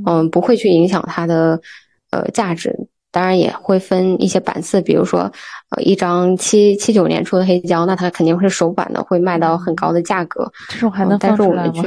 [0.07, 1.61] 嗯，不会去影响它的
[2.11, 2.75] 呃价值。
[3.13, 5.21] 当然也会分一些版次，比如说，
[5.71, 10.53] 呃，一张七七九年出的黑胶，那它肯定是首版的，会卖到很高的价格。
[10.69, 11.83] 这种还能放出来吗？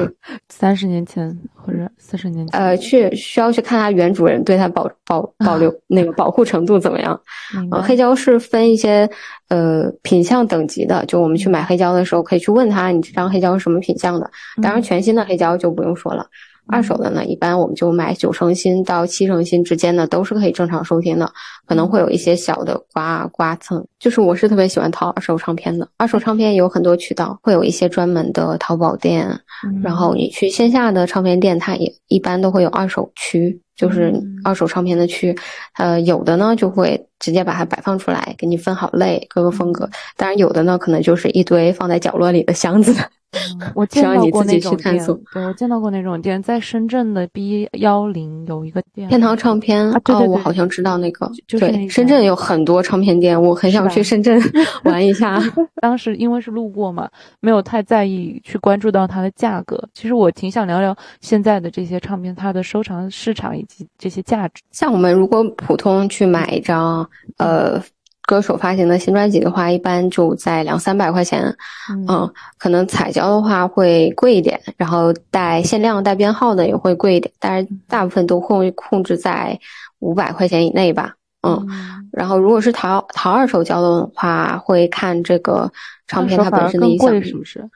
[0.48, 2.60] 三十年前或者四十年前？
[2.60, 7.22] 呃，去需要去看它原主人对它保保 保留那个保护程度怎么样。
[7.70, 9.08] 呃，黑胶是分一些
[9.50, 14.28] 呃品相等级的，就我们去买黑胶的时候，可以去问他你这张黑胶是什么品相的。
[14.64, 16.26] 当然，全新的黑胶就不用说了。
[16.72, 21.32] 二手的呢，一般我们就买九成新到七成新之间的，都是可以正常收听的，
[21.66, 23.86] 可能会有一些小的刮刮蹭。
[24.00, 29.28] 就是我是特别喜欢淘二手唱片的，二手唱片有很多渠道，会有一些专门的淘宝店，
[29.84, 34.14] 然后你去线下的唱片店，它也一般都会有二手区，就是
[34.44, 35.34] 二手唱片的区。
[35.78, 39.90] 呃，有的呢就会直接把它摆放出来，给你分好类，各个风格。
[40.18, 42.94] 当然有的呢，可能就是一堆放在角落里的箱子。
[43.76, 44.98] 我见到过那种店，
[45.32, 54.42] 对我见到过那种店，在深圳的 B 幺零有一个店，天堂唱片啊，对对我好像知道那个，对，深圳有很多唱片店，我很想去深圳
[54.84, 55.40] 玩一下。
[55.80, 57.08] 当时因为是路过嘛，
[57.40, 59.80] 没有太在意去关注到它的价格。
[59.94, 63.56] 其实我挺想聊聊现在的这些唱片，它的收藏市场
[63.98, 64.62] 这些价值。
[64.72, 67.82] 像我们如果普通去买一张，呃。
[68.28, 71.44] 歌手发行的新专辑的话，一般就在两三百块钱，
[72.08, 79.60] 嗯，可能彩胶的话会贵一点，然后带限量、带编号的也会贵一点，但是大部分都会控制在
[79.98, 81.68] 五百块钱以内吧，嗯，
[82.12, 85.68] 然后如果是淘淘二手胶的话，会看这个
[86.06, 87.68] 唱片它本身的影响是不是？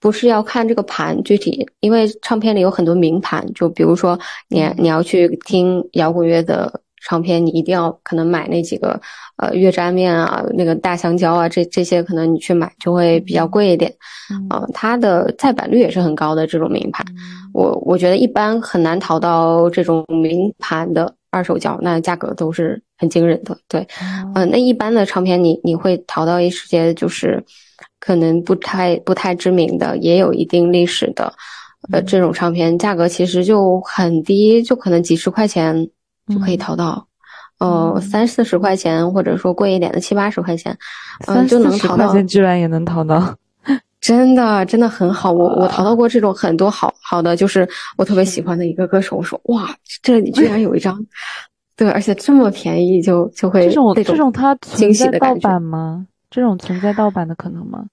[0.00, 6.80] 不是要看这个盘具体，因为唱片里有很多名盘，就比如说你你要去听摇滚乐的。
[7.00, 9.00] 唱片你一定要可能买那几个，
[9.36, 13.90] 呃，月粘面啊，那个大香蕉啊，这这些可能你去买就会比较贵一点，
[14.50, 17.06] 嗯，它的再版率也是很高的这种名盘，
[17.54, 23.86] 我我觉得一般很难淘到这种名盘的二手胶，那价格都是很惊人的，对，
[24.34, 27.44] 嗯，那一般的唱片你你会淘到一些就是
[28.00, 31.32] 可能不太不太知名的，也有一定历史的，
[31.92, 35.88] 呃，这种唱片价格其实就很低，就可能几十块钱。
[36.30, 37.08] 就可以淘到，
[37.58, 40.76] 呃，三四十块钱，或者说贵一点的七八十块钱，
[41.26, 42.22] 嗯，就能淘到。
[42.24, 43.34] 居然也能淘到，
[44.00, 45.32] 真的真的很好。
[45.32, 49.16] 我我淘到过这种很多好好的，就是我特别喜欢的一个歌手。
[49.16, 51.04] 我说哇，这里居然有一张，
[51.76, 56.06] 对，而且这么便宜，就就会这种这种它惊喜的盗版吗？
[56.30, 57.86] 这种存在盗版的可能吗？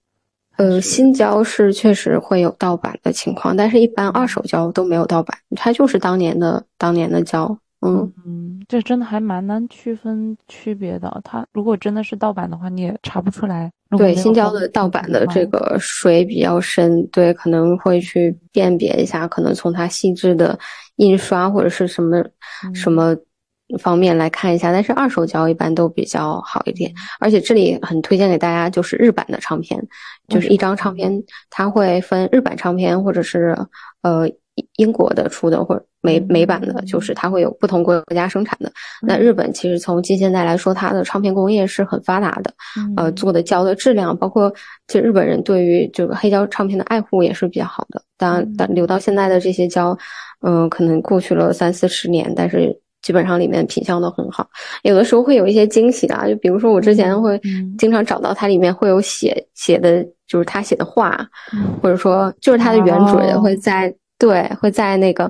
[0.57, 7.57] 呃，新胶是确实会有盗版的情况，但是一般二手胶都没有盗版，它就是当年的当年的胶。
[7.81, 11.21] 嗯嗯，这真的还蛮难区分区别的。
[11.23, 13.71] 它如果真的是盗版的话，你也查不出来。
[13.97, 20.57] 对，新交的盗版的这个水比较深，对，可能会去辨别一下，可能从它细致的
[20.97, 22.23] 印刷或者是什么
[22.73, 23.15] 什么。
[23.79, 29.83] 方面来看一下，但是二手胶一般都比较好一点，而且这里很推荐给大家就是日版的唱片，
[30.27, 31.11] 就是一张唱片
[31.49, 33.57] 它会分日版唱片或者是
[34.03, 34.29] 呃
[34.75, 38.71] 英国的出的或者美美版的，就是它会有不同国家生产的。
[39.01, 42.53] 那日本其实从近现代来说，它的唱片工业是很发达的，
[42.95, 44.53] 呃做的胶的质量，包括
[44.87, 48.01] 其实日本人对于这个黑胶唱片的爱护也是比较好的。
[48.17, 49.97] 当然，留到现在的这些胶，
[50.41, 52.79] 嗯，可能过去了三四十年，但是。
[53.01, 54.49] 基本上里面品相都很好，
[54.81, 57.39] 有的时候会有一些惊喜的，就比如说我之前会
[57.77, 61.15] 经常找到它里面会有写写的，就是他写的话，
[61.83, 65.29] 或者说就是它的原主人会在对会在那个，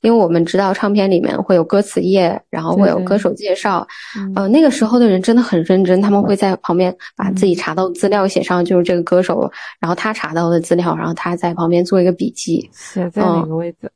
[0.00, 3.86] 因为我们知道唱片里面会有歌词页，然后会有歌手介绍，
[4.34, 13.90] 呃那个时候的人真的很认真，他们会在旁边把自己查到的资料写上，就是这个歌手，然后他查到的资料，然后他在旁边做一个笔记，写在哪个位置？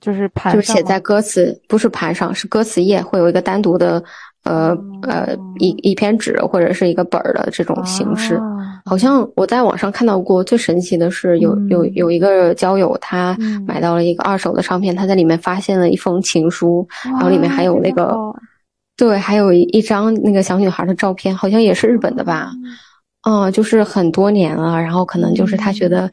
[0.00, 4.02] 就是盘，就是写在歌词，不是盘上，是歌词页，会有一个单独的，
[4.44, 8.40] 呃呃，一一篇纸或者是一个本儿的这种形式。
[8.84, 18.16] 好像我在网上看到过，最神奇的是有有有一个交友，他买到了一个二手的唱片，他在里面发现了一封情书，然后里面还有那个，
[18.96, 22.50] 对，还有一张那个小女孩的照片，好像也是日本的吧？
[23.28, 26.10] 嗯，就是很多年了，然后可能就是他觉得。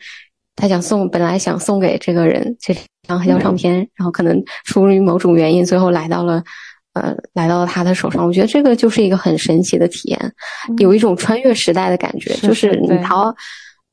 [0.60, 2.76] 他想送，本来想送给这个人这
[3.08, 6.44] 张黑胶唱片，然后可能出于某种原因，最后来到了，
[6.98, 8.26] 呃，来到了他的手上。
[8.26, 10.34] 我觉得这个就是一个很神奇的体验，
[10.80, 12.34] 有一种穿越时代的感觉。
[12.36, 13.34] 就是你淘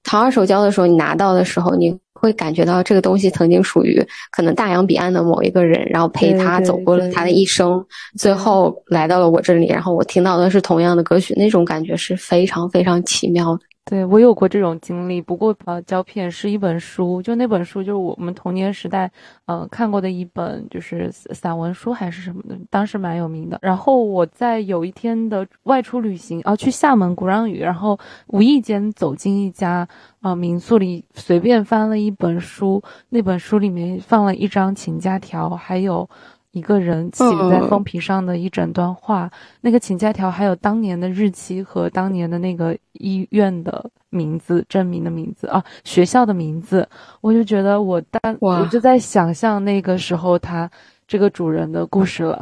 [0.03, 7.85] 淘二手胶的时候，你拿到的时候，你会感觉到这个东西曾经属于可能大洋彼岸的某一个人，然后陪他走过了他的一生，
[8.19, 13.63] 最后来到了我这里，然后我听到的是同样的歌曲，那种感觉是非常非常奇妙的。
[13.87, 19.11] 对我有过这种经历，不过呃，胶片是一本书，就那本书就是我们童年时代
[19.45, 23.59] 呃看过的一本，就是散文书还是什么的，当时蛮有名的。
[23.61, 29.87] 然后我在有一天的外出旅行啊，去厦门鼓浪屿，然后无意间走进一家
[30.23, 36.09] 呃民宿里，随便翻了一本书，那本书里面放了一张请假条，还有。
[36.55, 39.29] 一个人写在封皮上的一整段话，
[39.61, 46.89] 那个请假条还有当年的日期和当年的那个医院的名字、证明的名字啊，学校的名字，
[47.21, 50.71] 我就觉得我当我就在想象那个时候他
[51.09, 52.41] 这个主人的故事了。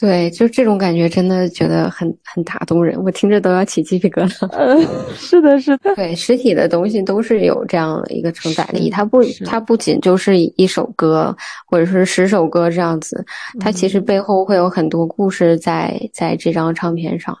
[0.00, 4.48] 对，就这种感觉，真的觉得很很打动人，我听着都要起鸡皮疙瘩。
[4.52, 4.80] 嗯，
[5.14, 5.94] 是的，是的。
[5.94, 11.36] 对，实体的东西都是有这样的一个承载力，它不，它不仅就是一首歌，
[11.66, 13.22] 或者是十首歌这样子，
[13.60, 17.36] 它其实背后会有很多故事在在这张唱片上。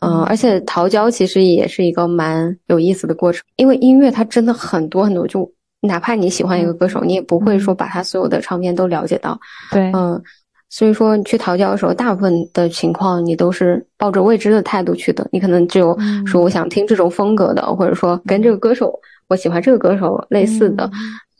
[0.00, 9.36] 嗯，而且桃胶其实也是一个蛮有意思的过程，因为音乐它真的很多很多，就哪怕你喜欢一个歌手，你也不会说把他所有的唱片都了解到。
[9.72, 10.22] 对，嗯。
[10.70, 15.26] 所以说，你去讨教的时候，大部分的情况你都是抱着未知的态度去的。
[15.32, 18.92] 你可能只有说我想听这种风格的，或者说跟这个歌手
[19.28, 20.90] 我喜欢这个歌手类似的，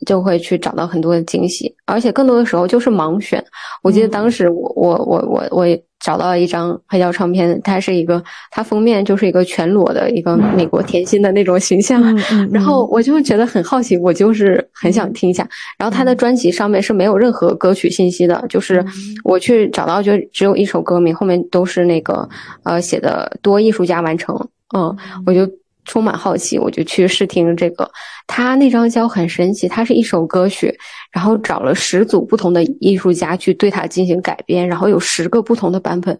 [0.05, 1.73] 就会去找到很多的惊喜。
[1.85, 3.43] 而且更多的时候就是盲选。
[3.83, 5.79] 我记得当时我我我我我。
[6.01, 12.01] 找到了一张黑胶唱片，它是一个，它封面就是一个全裸的一个美国甜心的那种形象，
[12.53, 15.45] 然后我就觉得很好奇，我就是很想听一下。
[15.77, 18.81] 然后他的专辑上面是没有任何歌曲信息的，就是
[19.25, 22.29] 我去找到就只有一首歌名，后面都是那个
[22.63, 24.33] 呃写的多艺术家完成，
[24.73, 25.45] 嗯，我就。
[25.89, 27.89] 充满好奇，我就去试听这个。
[28.27, 30.71] 他那张胶很神奇，它是一首歌曲，
[31.11, 36.15] 然后找了十组不同的艺术家去对它进行改编，然后有十个不同的版本，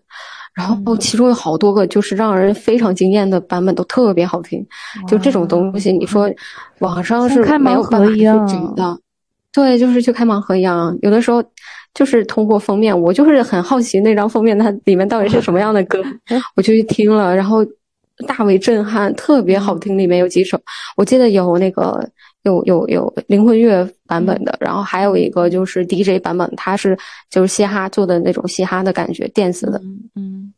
[0.56, 4.66] 然后其中有好多个就是让人非常惊艳的版本，都特别好听。
[5.08, 6.28] 就这种东西，你说
[6.80, 9.00] 网上是没有办法去找的。
[9.54, 10.98] 对，就是去开盲盒一样。
[11.04, 11.44] 有的时候
[11.94, 16.04] 就是通过封面，我就是很好奇那张封面它里面到底是什么样的歌，
[16.58, 17.64] 我就去听了，然后。
[18.28, 19.98] 大为震撼，特别好听。
[19.98, 20.60] 里面有几首，
[20.98, 22.08] 我记得有那个
[22.44, 26.98] 有有有灵魂乐版本的，然后还有一个就是 DJ 版本，它是
[27.30, 29.82] 就是嘻哈做的那种嘻哈的感觉，电子的。
[30.16, 30.54] 嗯，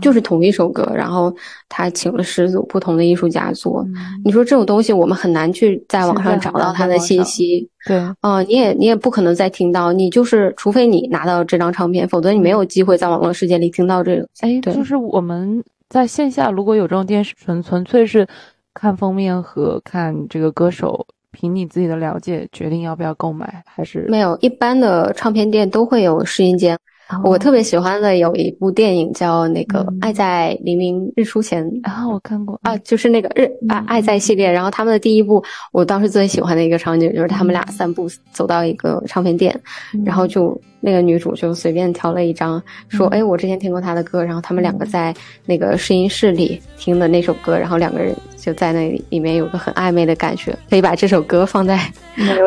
[0.00, 1.34] 就是同一首歌，然后
[1.68, 3.84] 他请了十组不同的艺术家做。
[4.24, 7.68] 你说这种东西，我们很难去在网上找到他的信息。
[7.84, 14.28] 对，啊，你也你也不可能再听到，你就是除非你拿到这张唱片，否则你没有机会在网络世界里听到这个。
[14.40, 18.26] 哎，就是我们在线下如果有这种电视，纯纯粹是
[18.74, 21.06] 看封面和看这个歌手。
[21.32, 24.34] 凭你自己的了解决定要不要购买，还是没有？
[24.38, 26.78] 一般的唱片店都会有试音间。
[27.22, 34.50] 我特别喜欢的有一部电影叫那个《爱在黎明日出前》啊，我看过啊，就是那个日爱爱在系列。
[34.50, 39.58] 然后他们的第一部，我当时最喜欢的一个场景就是他们俩散步走到一个唱片店，
[40.04, 50.56] 然后就那个女主就随便挑了一张，说：“哎，我之前听过他的歌。”然后他们两个在那个试音室里听的那首歌，然后两个人就在那里面有个很暧昧的感觉。
[50.68, 51.78] 可以把这首歌放在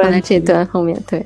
[0.04, 1.26] 放在这段后面，对。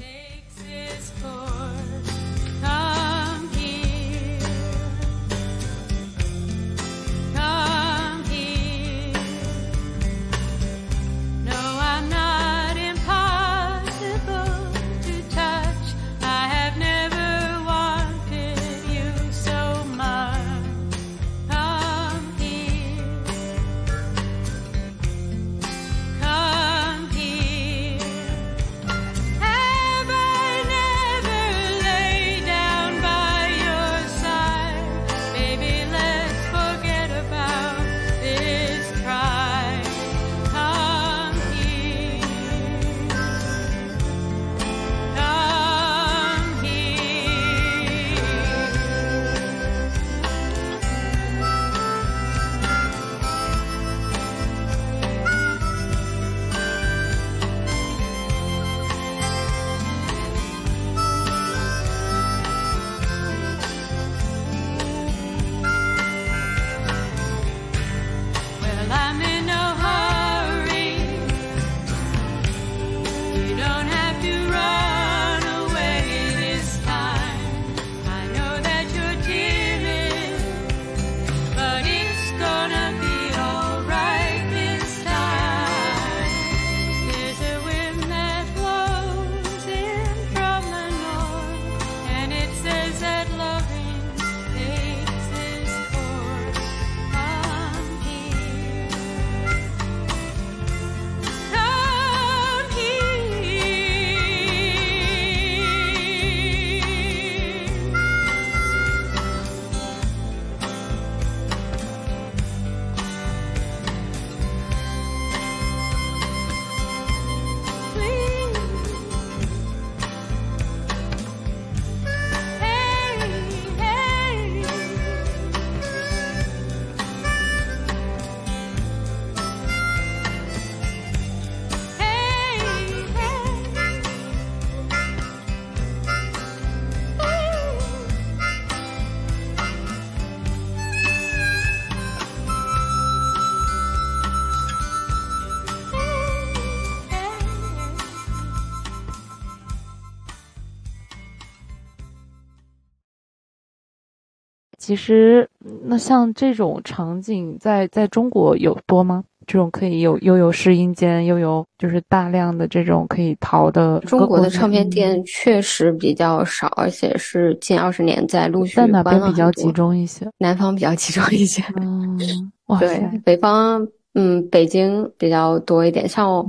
[154.84, 155.50] 其实，
[155.86, 159.24] 那像这种场景，在在中国有多吗？
[159.48, 163.98] 这种可以有又有试音间，又有就是大量的这种可以淘的。
[164.02, 170.30] 中国的唱片店确实比较少，而且是近二十年在陆续在哪边比较集中一些？
[170.38, 171.64] 南方比较集中一些。
[171.82, 172.20] 嗯，
[172.78, 173.88] 对，北方。
[174.16, 176.48] 嗯，北京比较多一点，像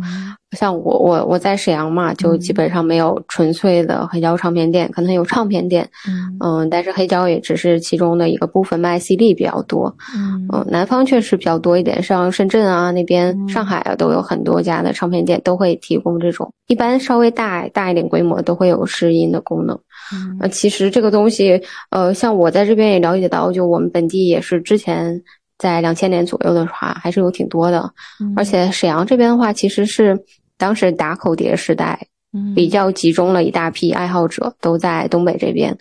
[0.54, 5.88] 像我我我在沈阳嘛，就基本上没有纯粹的黑胶唱片店，可能有唱片店，
[6.40, 19.78] 嗯，但是黑胶也只是其中的一个部分，卖 CD 比较多，嗯，南方确实比较多一点，像深圳啊那边、上海啊都有很多家的唱片店，都会提供这种，一般稍微大大一点规模都会有试音的功能，
[20.40, 25.22] 呃，其实这个东西，呃，像我在这边也了解到，就我们本地也是之前。
[25.56, 27.88] 在两千年左右的话，还是有挺多的，
[28.36, 30.20] 而且沈阳这边的话，其实是
[30.58, 31.98] 当时打口碟时代，
[32.54, 35.76] 比较集中了一大批爱好者，都在东北这边。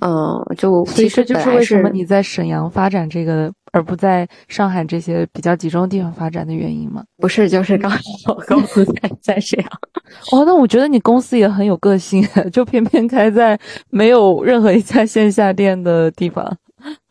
[0.00, 7.02] 嗯，就其实就是为什么你在沈阳发展这个，而不在上海这些比较集中的地方发展的原因吗？
[7.18, 7.98] 不是，就是刚好
[8.48, 9.68] 公司在在沈阳。
[10.32, 13.58] 哦，那我觉得你公司也很有个性， 就偏偏开在
[13.88, 16.44] 没有任何一家线下店的地方。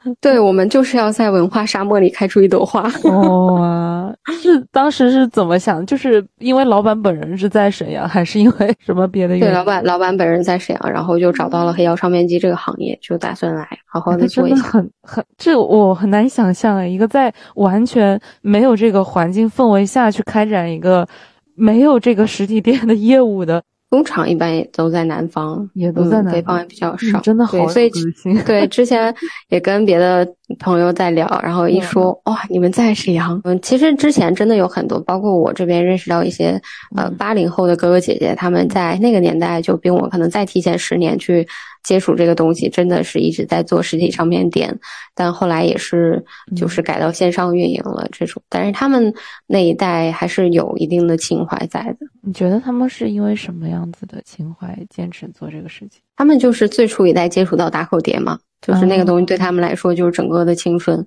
[0.22, 2.84] 对我们就是要在文化沙漠里开出一朵花。
[3.04, 5.86] 哇， 是当时是怎么想？
[5.86, 9.51] 就是因为老板本人是在沈阳，还是因为什么别的原因？
[9.51, 14.62] 对，老板老板本人在沈阳，然后就找到了黑胶唱片机这个行业，就打算来好好的做一下。
[14.62, 21.08] 很很，这我很难想象啊，一个在完全没有这个环境氛围下去开展一个
[21.56, 23.64] 没有这个实体店的业务的。
[23.94, 27.91] 工厂一般也都在南方，也都在北方也比较少，真的好所以
[28.44, 29.14] 对之前
[29.50, 30.28] 也跟别的
[30.58, 36.60] 朋友在聊，然后一说哇，你们在沈阳，嗯，其实之前真的有很多，包括我这边认识到一些
[36.96, 41.48] 呃八零后的哥哥姐姐，他们在那个年代就比我可能再提前十年去。
[41.84, 44.73] 接触这个东西真的是一直在做实体唱片店，
[45.13, 46.23] 但后来也是
[46.55, 48.41] 就是改到线上运营了这种。
[48.47, 49.13] 但是他们
[49.45, 52.07] 那一代还是有一定的情怀在的。
[52.21, 56.01] 你觉得他们是因为什么样子的情怀坚持做这个事情？
[56.15, 61.05] 他们就是最初一代接触到打口碟嘛，就是那个东西对他们来说就是整个的青春。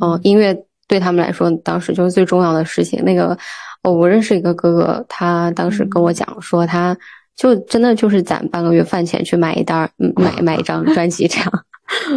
[0.00, 0.56] 嗯，音乐
[0.88, 3.04] 对他们来说当时就是最重要的事情。
[3.04, 3.36] 那个
[3.82, 6.96] 我我认识一个哥哥，他当时跟我讲说他。
[7.36, 11.52] 就真的就是攒半个月饭钱去买一单，买买一张 专辑这样。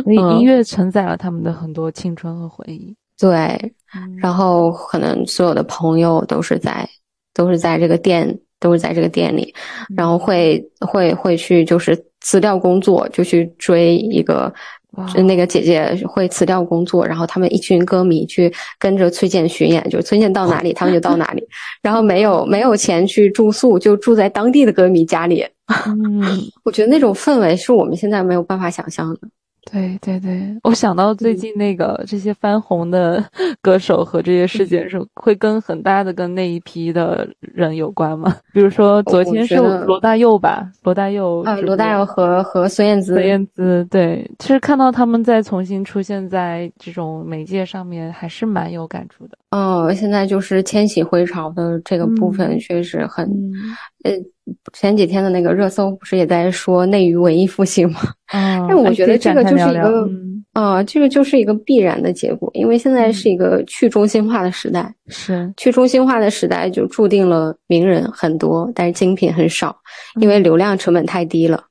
[0.06, 2.96] 音乐承载了他们的很多青春和回忆。
[3.20, 3.74] 对，
[4.22, 6.90] 然后可能所有的朋友都是在，
[7.34, 9.54] 都是在这个店，都是在这个店里，
[9.96, 14.52] 然后会会会去就是辞掉工作，就去追一个。
[15.14, 21.48] 就那个姐姐会辞掉工作，然后他们一群歌迷去跟着崔健巡演，就是崔健到哪里，他们就到哪里。
[21.82, 25.46] 然后没有没有钱去住宿，就住在当地的歌迷家里。
[25.86, 26.22] 嗯，
[26.66, 29.20] 我觉得那种氛围是我们现在没有办法想象的。
[29.72, 33.24] 对对对，我想到最近那个这些翻红的
[33.62, 38.36] 歌手和这些事件，是会跟很大的跟那一批的人有关吗？
[38.54, 49.38] 比如说昨天是罗大佑吧，罗大佑啊，罗大佑和和孙燕姿，孙燕姿对，其实看到他们在重新出现在这种媒介上面，还是蛮有感触的。
[49.52, 53.28] 哦，现在就是千禧回潮的这个部分确实很，
[54.04, 54.14] 呃，
[54.74, 58.00] 前几天的那个热搜不是也在说内娱文艺复兴吗？
[58.32, 60.08] 啊，但我觉得这个就是一个，
[60.54, 69.76] 啊，这个就是一个必然的结果，因为现在是一个去中心化的时代，是去中心化的时代就注定了名人很多，但是精品很少，
[70.22, 71.64] 因为流量成本太低了。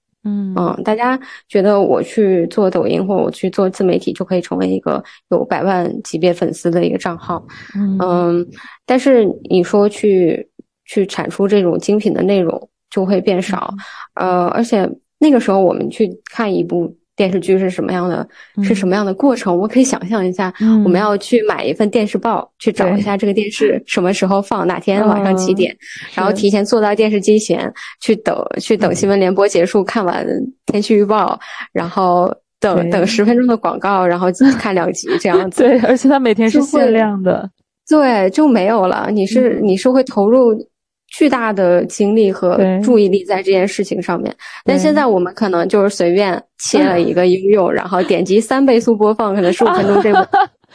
[0.57, 1.19] 嗯大家
[1.49, 7.45] 觉得我去做抖音或我去做自媒体就可以成为一个有百万级别粉丝的一个账号，
[8.01, 8.47] 嗯，
[8.85, 10.49] 但是你说去
[10.85, 13.75] 去产出这种精品的内容就会变少，
[14.15, 16.97] 呃，而且那个时候我们去看一部。
[17.19, 18.27] 电视剧是什么样的？
[18.63, 19.55] 是什么样的过程？
[19.55, 20.55] 我可以想象一下，
[20.85, 25.77] 我们要去买一份电视报，去找一下这个电视什么时候放，哪天晚上几点，
[26.15, 30.25] 然后提前坐到电视机前去等，去等新闻联播结束，看完
[30.67, 31.37] 天气预报，
[31.73, 34.29] 然后等等十分钟的广告，然后
[34.61, 35.65] 看两集这样子。
[35.65, 37.51] 对，而且它每天是限量的。
[37.91, 39.09] 对，就没有了。
[39.11, 40.55] 你是你是会投入。
[41.19, 44.33] 巨大的精力和注意力在这件事情上面，
[44.65, 50.29] 但现在我们可能就是随便切了一个应用，然后点击三倍速播放，可能十五分钟这个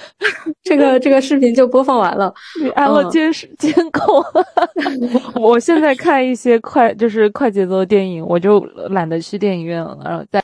[0.62, 2.34] 这个这个视频就播放完了。
[2.62, 4.22] 你安了监视监控。
[5.42, 10.42] 我现在看一些快就是快节奏的电影，我就懒得去电影院了，然后在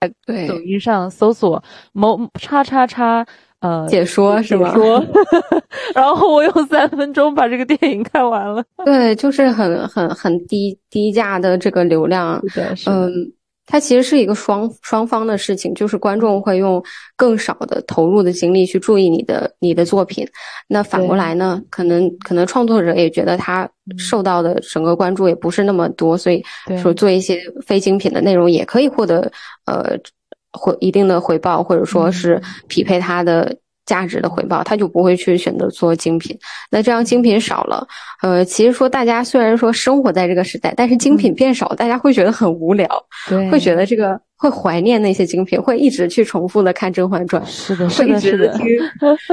[0.48, 3.26] 抖音上搜索某叉叉叉。
[3.62, 4.74] 呃，解说是吗？
[4.74, 5.06] 说，
[5.94, 8.64] 然后我用三分钟把这个电影看完了。
[8.86, 12.42] 对，就是很很很低低价的这个流量。
[12.86, 13.12] 嗯，
[13.66, 16.82] 它其实是一个双双方的事情，就是观众会用
[17.18, 20.26] 更少的投入的精力去注意你的你的作品，
[20.70, 26.42] 那反过来呢，可能可能创作者也觉得他受到的整个关注也不是那么多，所以
[26.82, 27.38] 说做一些
[27.68, 29.30] 非精品的内容也可以获得
[29.66, 30.00] 呃。
[30.60, 33.56] 回一定的回报，或者说是匹配它的
[33.86, 36.38] 价值的回报，他就不会去选择做精品。
[36.70, 37.88] 那这样精品少了，
[38.22, 42.88] 呃，其实说大家虽然说生活在这个时代，但是精品变少，大家会觉得很无聊，
[43.52, 44.20] 会觉得这个。
[44.42, 48.58] 会怀念那些精品，会一直去重复的看《甄嬛传》，是的，是的，是的，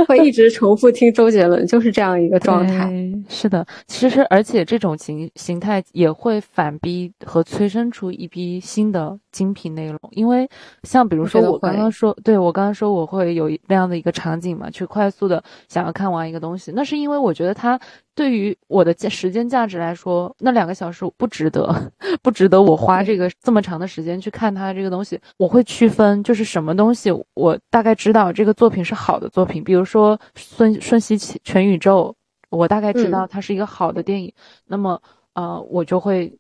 [0.04, 2.90] 会一直重复听周杰伦，就是这样一个状态。
[3.28, 10.49] 是的，其实而且这种形形态也会反逼和催生出一批新的精品内容，因为
[10.84, 17.78] 像比如说我刚刚说，对我刚刚说我会有那样的一个场景嘛，去快速的想要看完一个东西，那是因为我觉得它。
[18.16, 21.93] 对于我的时间价值来说，那两个小时不值得，
[22.24, 25.20] 不值得我花这个这么长的时间去看它这个东西。
[25.37, 32.16] 我会区分，就是什么东西我大概知道这个作品是好的作品，比如说《瞬瞬息全宇宙》，
[32.57, 34.32] 我大概知道它是一个好的电影，
[34.66, 34.99] 那么
[35.34, 36.39] 呃，我就会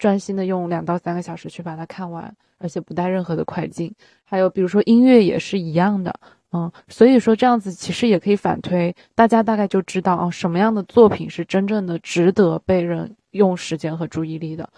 [0.00, 3.94] 专心的用两到三个小时去把它看完，而且不带任何的快进。
[4.24, 6.12] 还有比如说音乐也是一样的。
[6.52, 14.68] 嗯，所以说这样子其实也可以反推，大家大概就知道哦，什么样的作品是真正的值得被人用时间和注意力的。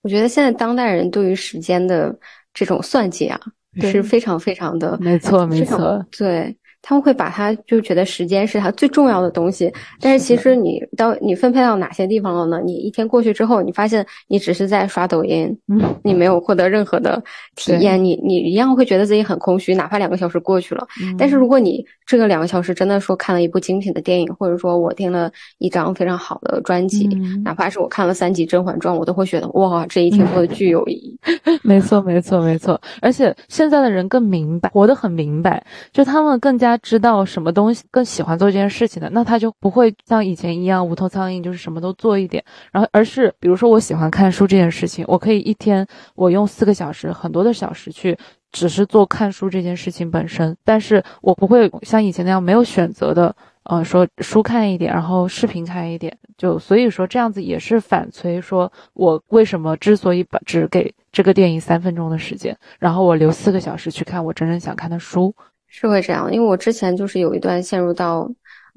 [0.00, 2.16] 我觉得现在当代人对于时间的
[2.54, 3.38] 这种算计啊，
[3.82, 6.56] 是非常非常的，没错没错，对。
[6.80, 9.70] 他们会把它就觉得时间是他最重要的东西，
[10.00, 12.62] 但是其实你到你分配到哪些地方了呢？
[12.64, 17.22] 你一天过去之后，你发现你只是在刷抖音，嗯，你没有获得任何的
[17.56, 20.86] 体验，你你一样会觉得自己很空虚，哪怕两个小时过去了。
[21.18, 27.08] 但是如果你这个两个小时真的说看了一部精品的电影，或者说我听了一张非常好的专辑，
[27.44, 31.18] 哪怕是我看了三集《甄嬛传》，我都会觉得哇，这一天过得巨有意义。
[31.64, 32.80] 没错，没错，没错。
[33.02, 35.62] 而且现在的人更明白，活得很明白，
[35.92, 36.67] 就他们更加。
[36.68, 42.44] 他知道什么东西更喜欢做这件事情的，那他就不会像以前一样无头苍蝇，就是什么都做一点。
[42.70, 48.16] 然后，而是比如说我喜欢看书这件事情，我可以一天我用四个小时，很多的小时去
[48.52, 50.56] 只是做看书这件事情本身。
[50.64, 56.16] 但是我不会像以前那样没有选择的，呃，说书看一点，然后视频看一点。
[56.36, 65.34] 就所以说这样子也是反催，说我为什么之所以把只给这个电影三分钟的时间，然后我留四个小时去看我真正想看的书。
[65.68, 68.28] 是会这样，因为我之前就是有一段陷入到，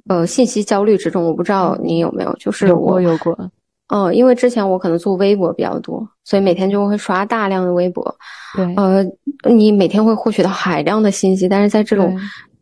[0.08, 1.26] 呃，信息焦虑之中。
[1.26, 3.38] 我不知道你有没有，就是我有过，
[3.94, 8.16] 嗯，因为之前我可能做微博比较多，所以每天就会刷大量的微博。
[8.56, 9.04] 对，呃，
[9.50, 12.16] 你每天会获取到海量的信息，但是在这种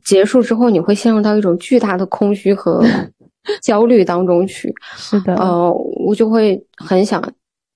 [0.03, 2.83] 结束之后，你会陷入到一种巨大的空虚和
[3.61, 4.73] 焦虑当中去。
[4.95, 5.71] 是的，呃，
[6.05, 7.21] 我就会很想。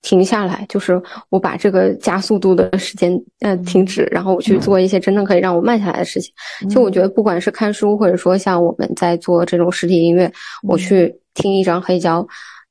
[0.04, 6.30] 停下来，就是我把这个加速度的时间，呃，停止，然后我去做一些真正可以让我慢下来的事情。
[6.68, 10.30] 就我觉得，不管是看书，或者说像我们在做这种实体音乐，
[10.62, 12.24] 我去听一张黑胶，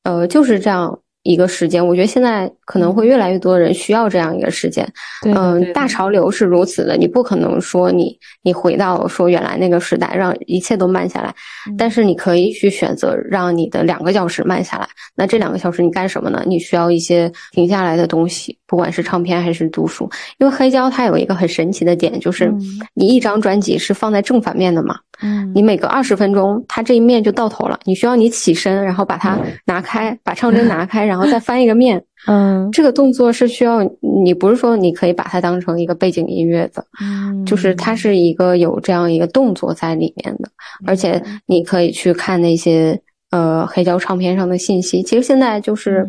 [0.03, 0.99] 呃，就是这样。
[1.23, 4.85] 一个时间，我觉得现在可能会越来越多的人需要这样一个时间。
[5.25, 11.33] 嗯，大潮流是如此的，你不可能说你你回到说原来那个时代，让一切都慢下来。
[11.77, 14.87] 但是你可以去选择让你的两个小时慢下来。
[15.15, 16.43] 那这两个小时你干什么呢？
[16.45, 20.09] 你需要一些停下来的东西，不管是唱片还是读书。
[20.39, 22.51] 因为黑胶它有一个很神奇的点，就是
[22.95, 24.95] 你一张专辑是放在正反面的嘛。
[25.21, 27.79] 嗯，你每隔二十分钟，它这一面就到头了。
[27.83, 32.03] 你需要你起身，然后把它拿开，把唱针拿开，然后再翻一个面。
[32.25, 33.87] 嗯， 这个动作是需要
[34.23, 36.83] 你，不是说你可以把它当成一个背景音乐的。
[36.99, 40.49] 嗯，就是它是一个有这样一个动作在里面的，
[40.87, 42.99] 而且你可以去看那些
[43.29, 45.03] 呃黑胶唱片上的信息。
[45.03, 46.07] 其实现在就是，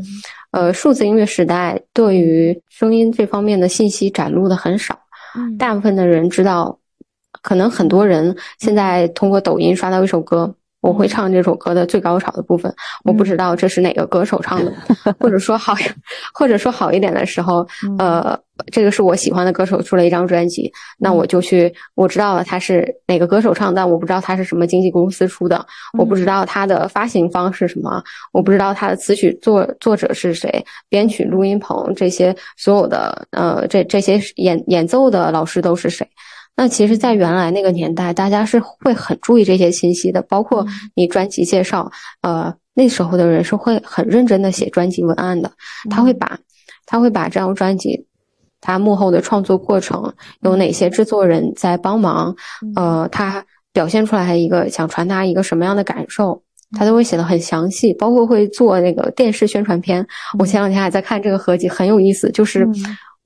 [0.54, 4.96] 呃，数字音乐时代对于声音这方面的信息展露的很少。
[5.36, 6.78] 嗯，大部分的人知道。
[7.42, 10.54] 可能很多人现在通过抖音刷到一首歌，
[10.84, 12.70] 我会唱这首歌的最高潮的部分，
[13.04, 14.70] 我不知道这是哪个歌手唱的，
[15.18, 15.74] 或者说好，
[16.34, 17.66] 或者说好一点的时候，
[17.98, 18.38] 呃，
[18.70, 25.64] 这个是我喜欢的歌手出了一张专辑，那我就去，我知道了他是哪个歌手唱，但我不知道他是什么经纪公司出的，
[25.98, 36.06] 我不知道他的发行方是什么，我不知道他的词曲作作者是谁，编曲、录音棚这些所有的，呃，这这些演演奏的老师都是谁。
[36.56, 41.90] 那其实，在原来那个年代，大家是会很注意这些信息的，包括你专辑介绍，
[42.22, 45.50] 呃，那时候的人是会很认真的写专辑文案的，
[45.90, 46.38] 他会把，
[46.86, 48.06] 他会把这张专辑，
[48.60, 52.32] 他幕后的创作过程，有哪些制作人在帮忙，
[52.76, 56.40] 呃，他表现出来一个想传达一个什么样的感受，
[56.78, 60.06] 他都会写的很详细，包括会做那个电视宣传片。
[60.38, 62.64] 我前两天还在看这个合集，很有意思，就是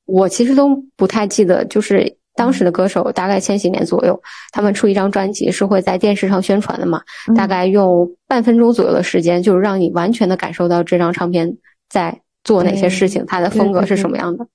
[0.07, 2.17] 我其实都不太记得，就是。
[2.39, 4.19] 当时的歌手大概千禧年左右，
[4.53, 7.03] 他们出一张专辑是会在电视上宣传的嘛？
[7.35, 11.53] 大概用半分钟左右的时间，就是让你完全的感受到这张唱片
[11.89, 14.47] 在做哪些事情，它的风格是什么样的。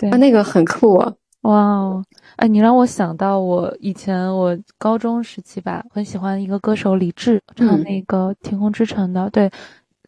[0.00, 1.12] 对，那个很酷啊！
[1.42, 9.30] 哇哦，哎，你让我想到我以前我高中时期吧，很喜欢一个歌手李志，唱那个《天空之城》的。
[9.30, 9.48] 对，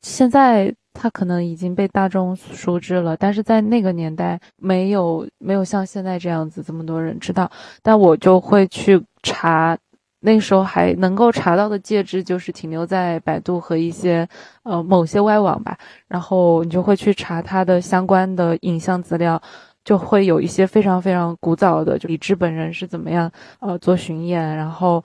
[0.02, 0.74] 现在。
[0.92, 7.50] 他可能已经被大众熟知了，但是在那个年代没有没有像现在这样子这么多人知道。
[7.82, 9.78] 但我就会去查，
[10.20, 14.28] 那时候还能够查到的介质就是停留在百度和一些
[14.64, 15.78] 呃某些外网吧。
[16.08, 19.40] 然后你就会去查他的相关的影像资料，
[19.84, 23.30] 就会有一些非常非常古早的，就李志本人是怎么样
[23.60, 25.02] 呃做巡演，然后。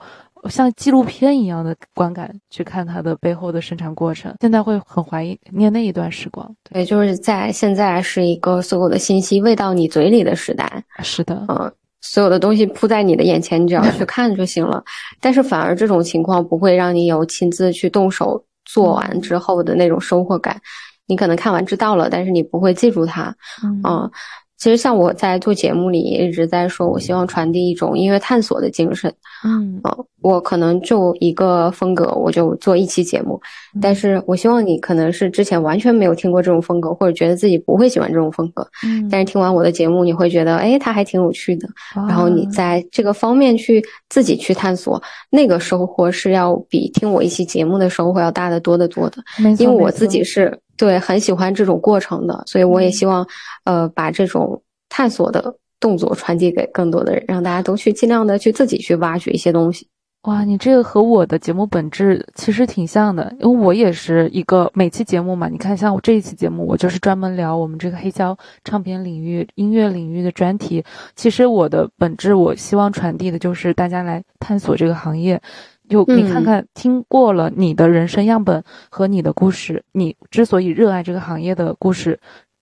[0.48, 6.48] 像纪录片一样的观感去看它的背后的生产过程，现在会很怀念那一段时光。
[6.70, 10.82] 对，就是在现在是一个所有的信息喂到你嘴里的时代。
[11.02, 14.82] 是的，嗯，所有的东西铺在你的眼前，你只要去 看就行了。
[15.20, 20.60] 但是反而这种情况不会让你有亲自去动手做完之后的那种收获感。
[21.06, 23.34] 你可能看完知道了，但是你不会记住它。
[23.62, 24.10] 嗯。
[24.58, 29.12] 其实像我在做节目里也一直在说，我希望传递一种音乐探索的精神。
[29.44, 29.80] 嗯，
[30.22, 33.40] 我可能就一个风格，我就做一期节目，
[33.80, 38.66] 但是我希望你可能是之前完全没有听过这种风格，或者觉得自己不会喜欢这种风格。
[38.82, 41.68] 嗯，但是听完我的节目，你会觉得，哎，它还挺有趣的。
[41.94, 45.00] 然后你在这个方面去自己去探索，
[45.30, 49.22] 那个收获是要比听我一期节目的收获要大得多得多的。
[49.58, 50.58] 因为我自己是。
[50.76, 53.26] 对，很喜欢这种过程的，所以我也希望，
[53.64, 59.88] 呃，把这种探索的动作传递给更多的人，让大家都去尽量的去自己去挖掘一些东西。
[60.22, 70.84] 哇，你这个和我的节目本质其实挺像的，因为我也是一个每期节目嘛，你看像我这一期节目，我就是专门聊我们这个黑胶唱片领域、音乐领域的专题。
[71.14, 75.40] 其实我的本质，我希望传递的就是大家来探索这个行业。
[75.88, 82.18] 就你看看，听过了你的人生样本和你的故事，你之所以热爱这个行业的故事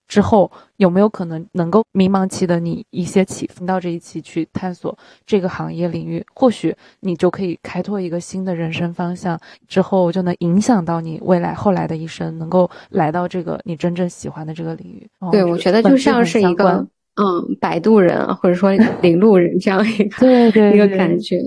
[0.07, 4.95] 之后，有没有可能能够迷茫期的你一些启发到这一期去探索
[5.25, 6.23] 这个行业领域？
[6.35, 15.07] 或许你就可以开拓一个新的人生方向，之后就能影响到你未来后来的一生，能够来到这个你真正喜欢的这个领域。
[15.31, 18.71] 对，我觉得就像是一个嗯，摆渡人或者说
[19.01, 21.41] 领路人这样一个 对对一个感觉。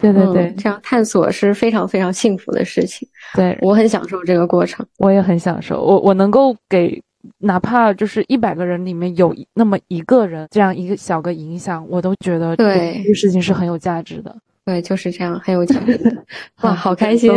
[0.00, 3.06] 对对对，这样探索是非常非常幸福的事情。
[3.34, 5.82] 对我很享受这个过程，我也很享受。
[5.82, 7.02] 我我能够给，
[7.38, 14.34] 哪怕就是一百个人里面有那么一个人这样一个小个影响，我都觉得对这个事情是很有价值的。
[14.64, 15.98] 对，就是这样，很有价值。
[16.62, 17.32] 哇，好开心！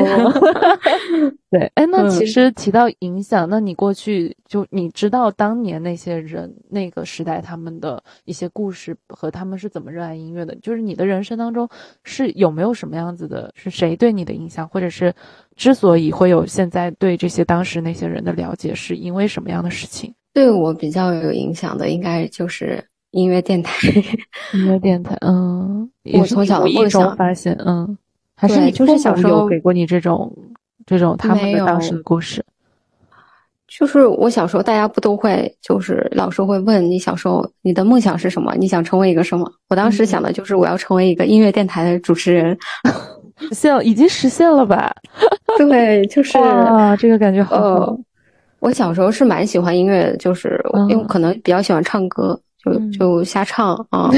[1.50, 10.54] 对，哎，那其实提到影响，那你过去就你知道当年那些人那个时代他们的一些故事和他们是怎么热爱音乐的？
[10.58, 11.68] 就是你的人生当中
[12.04, 13.52] 是有没有什么样子的？
[13.56, 15.14] 是谁对你的影响，或者是
[15.56, 20.14] 之所以会有现在对这些当时那些人的了解，是因为什么样的事情？
[20.34, 22.84] 对我比较有影响的，应该就是。
[23.14, 23.88] 音乐电台，
[24.54, 27.98] 音乐电台，嗯，我从小的梦想发现，嗯，
[28.36, 30.36] 还是你就是小时候给过你这种
[30.86, 32.44] 这种他们的当时的故事，
[33.68, 39.48] 就是我小时候大家不都会，就是老师会问你小时候你的梦想是什么，你想成为一个什么？
[39.70, 42.58] 我当时想的就是我要成为一个音乐电台的主持人，
[43.38, 44.92] 实现了，已经实现了吧？
[45.58, 47.96] 对，就是啊，这个感觉好。
[48.60, 50.60] 我小时候是蛮喜欢音乐的，就是
[50.90, 52.40] 因为可能比较喜欢唱歌。
[52.64, 54.10] 就就瞎唱啊，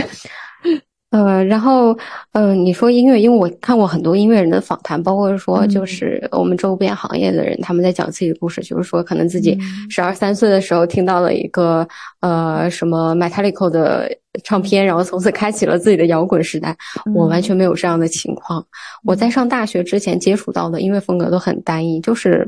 [1.12, 1.98] 呃，然后
[2.34, 9.58] 呃，你说音乐，因为我看过很多音乐人的访谈，包括说就是我们周边行业的人，他们在讲自己的故事，就是说可能自己
[9.90, 11.88] 十二三岁的时候听到了一个
[12.20, 14.12] 呃什么 Metallica 的
[14.44, 16.76] 唱片，然后从此开启了自己的摇滚时代。
[17.14, 18.66] 我完全没有这样的情况。
[19.06, 22.46] 我在上大学之前接触到的音乐风格都很单一，就是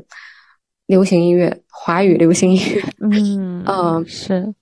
[0.88, 2.84] 流行音乐，华语流行音乐。
[3.00, 4.54] 嗯 嗯，是。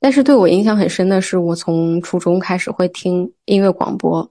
[0.00, 4.28] 但是对我影响很深的是，我从初中开始会听音乐广播，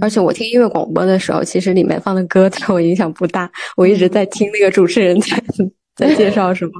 [0.00, 3.50] 而且我听音乐广播的时候，其实里面放的歌对我影响不大。
[3.76, 5.42] 我一直在听那个主持人在
[5.94, 6.72] 在介绍什么，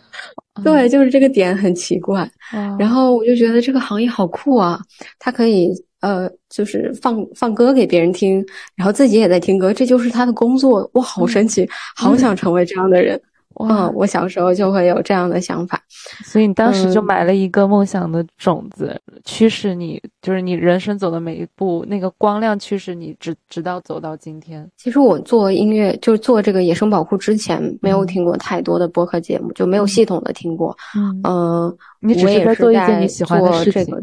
[0.62, 2.30] 对，就是这个点很奇怪。
[2.78, 4.78] 然后我就觉得这个行业好酷啊，
[5.18, 8.44] 他可以呃，就是放放歌给别人听，
[8.76, 10.88] 然后自己也在听歌，这就是他的工作。
[10.94, 13.20] 哇，好神奇，好想成为这样的人。
[13.58, 15.80] 嗯，我小时候就会有这样的想法，
[16.24, 24.68] 所以你当时就买了一个梦想的种子，驱使你，就是你人生走的每一步，那个光亮驱使你直直到走到今天。
[24.76, 30.76] 其实我做音乐，就是做这个野生保护之前，没有听过太多的播客节目，就没有系统的听过。
[31.24, 33.94] 嗯，你只是在做一件你喜欢的事情。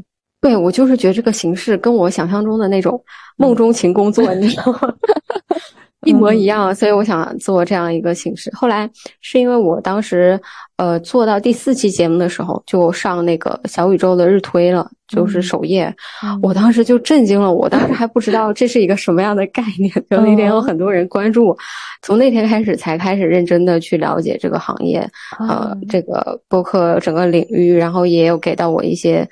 [0.42, 3.02] 对，我就是觉得这个形式跟我想象中的那种
[3.36, 4.94] 梦中情工作，你知道吗？
[6.06, 8.50] 一模一样，所以我想做这样一个形式。
[8.56, 8.90] 后来
[9.20, 10.40] 是因为我当时，
[10.78, 15.94] 呃，做到第四期节目的时候，就上那个小宇宙的日推了，就是首页。
[16.42, 21.58] 我当时就震惊了，我当时还不知道这是一个什么样的概念，就那天有很多人关注我。
[22.02, 25.06] 从那天开始，才开始认真的去了解这个行业，
[25.40, 29.28] 呃，这个播客整个领域，然后也有给到我一些。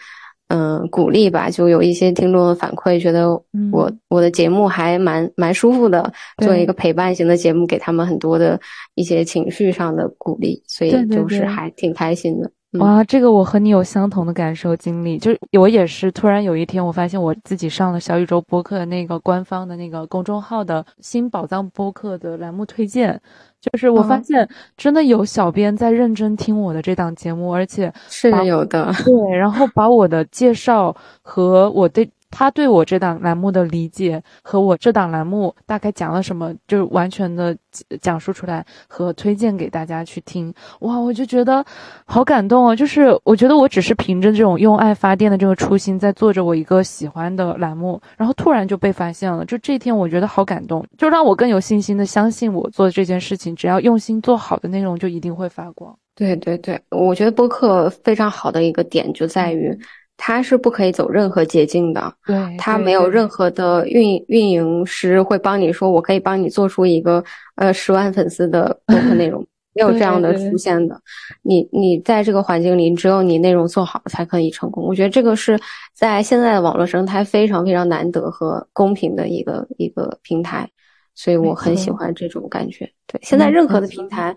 [0.56, 3.28] 嗯，鼓励吧，就有一些听众的反馈，觉得
[3.72, 8.60] 我我的节目还蛮蛮舒服的，做一个陪伴型的节目，给他们很多的
[8.93, 12.51] 一些情绪上的鼓励，所以就是还挺开心的。
[12.80, 23.19] 哇，这个我和你有相同的感受经历，就是我也是突然有一天，我发现我自己上了小宇宙播客的那个官方的那个公众号的新宝藏播客的栏目推荐。
[23.61, 24.45] 就是我发现
[24.76, 28.91] 真的有小编在认真听我的这档节目，而且是有的。
[29.05, 37.56] 对，然后把我的介绍和我对他对我这档栏目的理解和我这档栏目大概讲了什么，就完全的
[38.02, 40.52] 讲述出来和推荐给大家去听。
[40.80, 41.64] 哇，我就觉得
[42.06, 42.76] 好感动哦！
[42.76, 49.46] 就是我觉得我只是凭着这种用爱发电的这个初心，在做着我一个喜欢的栏目，然后突然就被发现了。
[49.46, 55.96] 就这一天，我觉得好感动，就让我更有信心的相信我做的这件事情，只要用心做好的内容，就一定会发光。
[56.16, 59.78] 对对对，我觉得播客非常好的一个点就在于，
[60.26, 62.13] 它是不可以走任何捷径的。
[62.26, 67.21] 对，它没有任何的运运营师会帮你说，我可以帮你做出一个
[67.55, 70.97] 呃十万粉丝的 播客内容，没有这样的出现的。
[71.41, 74.86] 你你在这个环境里，只有你内容做好才可以成功。
[74.86, 75.59] 我觉得这个是
[75.93, 80.69] 在现在的网络生态非常非常难得和公平的一个一个平台。
[81.15, 82.89] 所以我很喜欢这种感觉。
[83.05, 84.34] 对，现在任何的平台，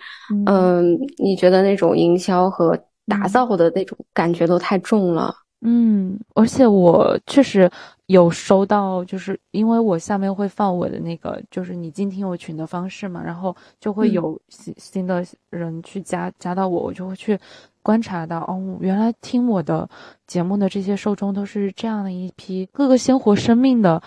[0.47, 2.77] 嗯，你觉得那种营销和
[3.07, 5.33] 打造的那种感觉都太重了。
[5.63, 7.69] 嗯，而且我确实
[8.07, 17.39] 有收到，就是因为我下面会放我的那个，就是你进听友群的方式嘛，然后就会有新新的人去加加到我，我就会去
[17.83, 19.89] 观察到，哦，原来听我的
[20.27, 24.03] 节目的这些受众都是这样的一批各个鲜活生命的。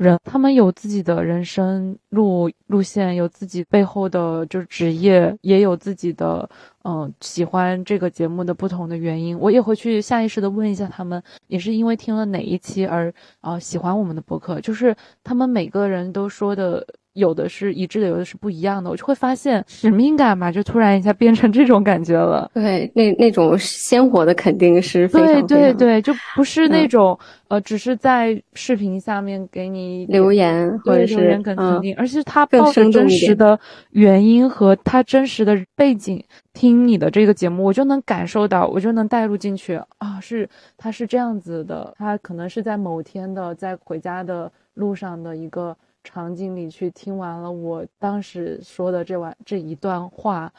[0.00, 6.48] 人，他们有自己的人生路路线，有自己背后的就是职业，也有自己的
[6.84, 9.38] 嗯喜欢这个节目的不同的原因。
[9.38, 14.58] 我也会去下意识的问一下他们，也是因为听了哪一期而啊喜欢我们的博客。
[14.62, 16.86] 就是他们每个人都说的。
[17.14, 22.48] 有的是一致的，有的是不一样的，我就会发现使命感嘛，就突然一下变成这种感觉了。
[22.54, 33.58] 对，那那种鲜活的肯定是非常对对对，就不是那种呃，只是在视频下面给你留言或者是留言肯定，而是他抱着真实的
[33.90, 45.76] 原因和他真实的背景听你的这个节目，我就能感受到，我就能带入进去啊，是他是这样子的，他可能是在某天的在回家的路上的一个。
[46.04, 50.52] 场景里去听完了我当时说的这完这一段话，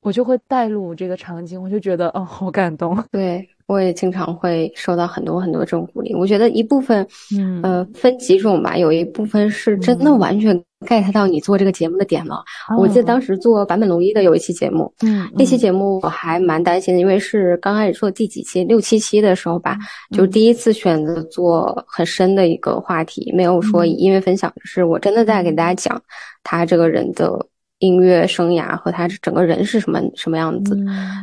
[0.00, 3.02] 我就会带入这个场景，我就觉得哦好感动。
[3.10, 3.48] 对。
[3.66, 6.14] 我也经常会收到很多很多这种鼓励。
[6.14, 8.76] 我觉得一部分，嗯，呃，分几种吧。
[8.76, 12.44] 有一部分是真的完全 get 到你做这个节目的点了。
[12.78, 19.76] 我记得当时做版本龙一的有一期节目，嗯，那期节目我还蛮担心的，因为是刚开始做第几期，六七期的时候吧，
[20.12, 26.00] 就第一次选择做很深的一个话题，没有说以音乐分享，是我真的在给大家讲
[26.42, 27.46] 他这个人的。
[27.84, 30.74] 音乐生涯和他整个人是什么什么样子？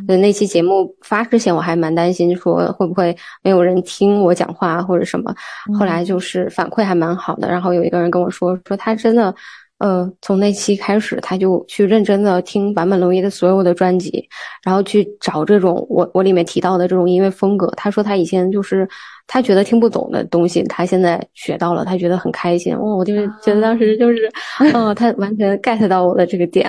[0.06, 5.34] 嗯，那期节目发之前我还蛮担心，说会不会没有人听我讲话或者什么。
[5.76, 9.34] 后来就是反馈还蛮好的，然后有一个人跟我说，说他真的，
[9.82, 14.26] 呃，从那期开始他就去认真的听坂本龙一的所有的专辑，
[14.64, 17.66] 然后去找这种我我里面提到的这种音乐风格。
[17.76, 18.88] 他说他以前就是。
[19.28, 22.74] 他觉得听不懂的东西，他现在学到了，他觉得很开心。
[22.74, 24.28] 哦，我就是觉得当时就是，
[24.74, 26.68] 嗯， 他完全 get 到我的这个点。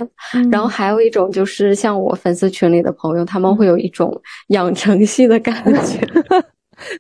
[0.52, 4.16] 然后还有一种就是像我粉丝群里的朋友，他们会有一种
[4.50, 6.00] 养成系的感觉。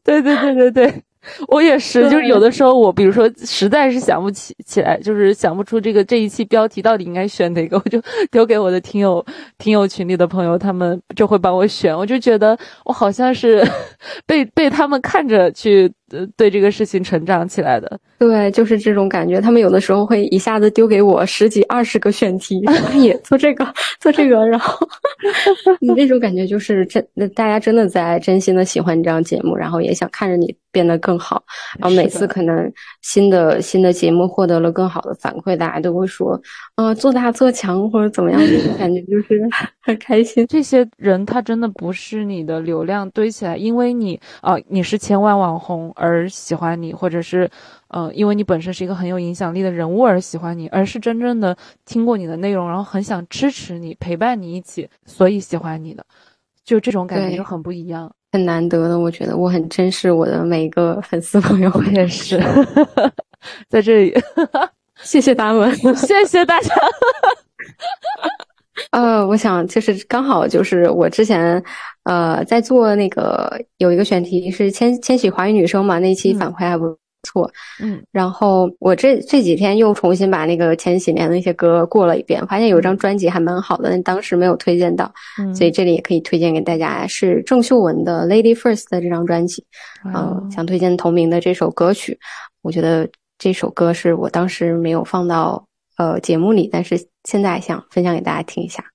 [0.03, 1.03] 对对对对对。
[1.47, 8.01] 我也是，就是有的时候我，比如说实在是想不起起来，就是想不出这个这一期标题到底应该选哪个，我就
[8.31, 9.25] 丢给我的听友
[9.57, 11.97] 听友群里的朋友，他们就会帮我选。
[11.97, 13.65] 我就觉得我好像是
[14.27, 15.91] 被被他们看着去。
[16.13, 19.41] 呃，对这个事情成长起来的， 对，就是这种感觉。
[19.41, 22.61] 他们有的时候会一下子丢给我十几、二十个选题，
[22.95, 23.65] 也做这个，
[23.99, 24.87] 做这个，然后
[25.81, 27.03] 你那种感觉就是真，
[27.33, 31.43] 大家真的在真心的喜欢你这样节目，然后也想看着你变得更好。
[31.79, 36.39] 然后每次可能新的新的节目获得了更好的反馈，大家都会说，
[36.75, 39.41] 呃，做大做强或者怎么样，这种感觉就是
[39.81, 40.45] 很开心。
[40.47, 45.91] 这些人他真的不是你的流量堆起来，因为你啊，你是千万网红。
[46.03, 47.49] 而喜欢你，或者是，
[47.87, 56.05] 呃，因为你本身是一个很有影响力的人物而喜欢你，而是真正的听过你的内容，然后很想支持你、陪伴你一起，所以喜欢你的，
[56.65, 58.99] 就这种感觉就很不一样，很难得的。
[58.99, 62.37] 我觉得我很珍视 我的每一个粉丝朋友，我也是，
[63.69, 64.13] 在这里，
[65.03, 66.75] 谢谢他们，谢谢大家。
[68.91, 71.63] 呃，我想就是刚好就是我之前。
[72.05, 76.93] 呃，在做那个有一个选题是千千禧华语女生嘛，那期反馈还不
[77.25, 77.49] 错。
[77.81, 85.09] 嗯，然后我这这几天又重新把那个千禧年的那些歌过了一遍，发现有一张专辑还蛮好的，但当时没有推荐到，
[85.39, 89.65] 嗯所以这里也可以推荐给大家，是郑秀文的《Lady First》的这张专辑。
[90.13, 92.19] 嗯，想推荐同名的这首歌曲，
[92.63, 93.07] 我觉得
[93.37, 95.65] 这首歌是我当时没有放到
[95.97, 98.92] 呃节目里，但是现在想分享给大家听一下。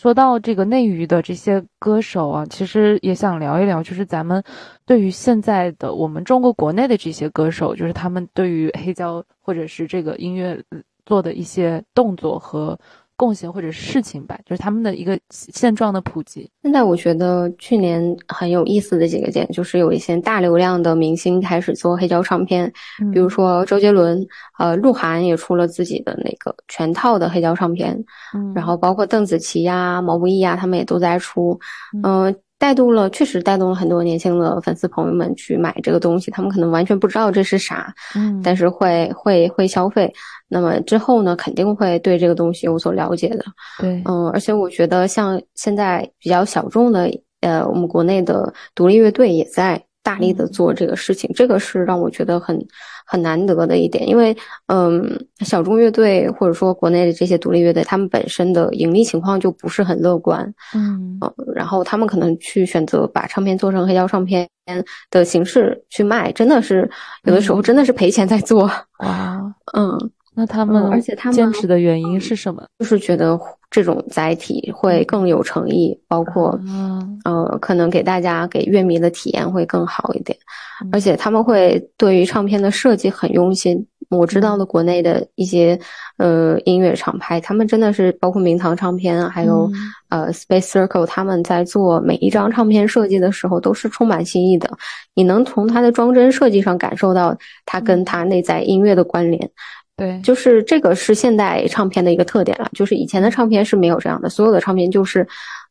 [0.00, 4.42] 说到这个内娱的这些歌手啊，其实也想聊一聊，就是咱们
[4.86, 10.58] 对于现在的我们中国国内的这些歌手，就是他们对于黑胶或者是这个音乐
[11.04, 12.78] 做的一些动作和。
[13.20, 16.50] 贡献或者事情吧，就是他们的一个现状的普及。
[16.62, 22.72] 现在我觉得去年很有意思的几个点，就是有一些大流量的明星开始做黑胶唱片，
[23.12, 24.26] 比如说周杰伦，
[24.58, 28.02] 呃，鹿晗也出了自己的那个全套的黑胶唱片，
[28.54, 31.60] 然后包括邓紫棋呀、毛不易呀，他们也都在出，
[32.02, 32.34] 嗯。
[32.60, 36.30] 带动了，确实带动了很多年轻的粉丝朋友们去买这个东西。
[36.30, 40.12] 他们可能完全不知道这是啥，嗯，但是会会会消费。
[40.46, 43.44] 那么之后呢，肯定会对这个东西有所了解的。
[43.78, 52.58] 对，嗯，而且我觉得像现在比较小众的，呃，我们国内的独立乐队也在大力的做这个事情，这个是让我觉得很
[53.06, 54.08] 很难得的一点。
[54.08, 54.36] 因为，
[54.66, 61.18] 嗯，小众乐队或者说国内的这些独立乐队，他们本身的盈利情况就不是很乐观，嗯，
[61.54, 64.48] 然后他们可能去选择把唱片做成黑胶唱片
[65.10, 66.90] 的形式去卖，真的是
[67.24, 68.70] 有的时候真的是赔钱在做。
[69.00, 72.64] 哇， 嗯，那他们而且他们坚持的原因是什么？
[72.78, 73.38] 就是觉得。
[73.70, 76.58] 这种载体会更有诚意，包括，
[77.24, 80.36] 呃，可能给大家给乐迷的体验会更好一点，
[80.90, 83.86] 而且他们会对于唱片的设计很用心。
[84.08, 85.78] 我知道的国内的一些
[86.16, 89.70] 呃音乐厂牌，他们真的是包括明堂唱片，还有
[90.08, 94.68] 呃 Space Circle，他们在做每一张唱片设计的时候都是充满新意的。
[95.14, 99.48] 你能从它的装帧设计上感受到它跟它内在音乐的关联。
[100.00, 102.66] 对，就是这个是现代唱片的一个特点了。
[102.72, 105.26] 就是以前的唱片是没有这样的，所有的唱片就是，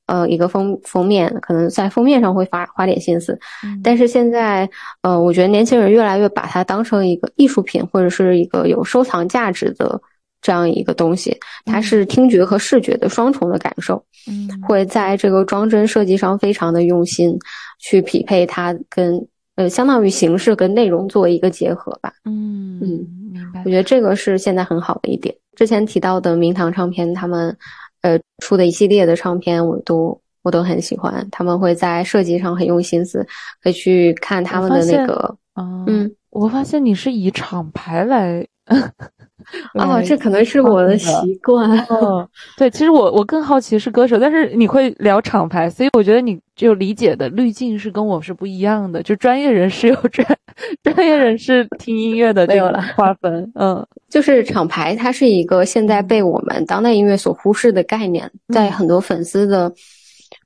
[0.06, 3.38] 呃，一个封封面，可能在封面上会花花点心思。
[3.84, 4.70] 但是现在，
[5.02, 10.00] 呃，我觉得年轻人越来越把它当成一个艺术品，或者是一个有收藏价值的
[10.44, 11.36] 这样一个东西。
[11.66, 14.04] 它是听觉和视觉的双重的感受，
[14.62, 17.36] 会在这个装帧设计上非常的用心，
[17.80, 19.28] 去匹配它跟。
[19.56, 22.14] 呃，相当于形式跟内容做一个结合吧。
[22.24, 23.62] 嗯嗯，明白。
[23.66, 25.36] 我觉得这个是现在很好的一点。
[25.56, 27.56] 之前提到的明堂唱片，他们
[28.02, 31.28] 呃出的一系列的唱片，我都我都很喜欢。
[31.32, 33.26] 他们会在设计上很用心思，
[33.62, 35.36] 可以去看他们的那个。
[35.56, 38.46] 嗯，我发现你是以厂牌来。
[39.76, 41.12] 哦，这可能是我的习
[41.44, 41.78] 惯。
[41.86, 42.28] 哦，
[42.58, 49.02] 对，其实我我更好奇是歌手，但是你会聊厂牌，所以我觉得你就理解的滤镜是跟我是不一样的。
[49.02, 50.28] 就专业人士有专
[50.84, 53.52] 专业人士听音乐的这个划分。
[53.56, 59.72] 嗯， 就是厂牌，它是一个现在被我们当代音乐所忽视的概念，在很多粉丝的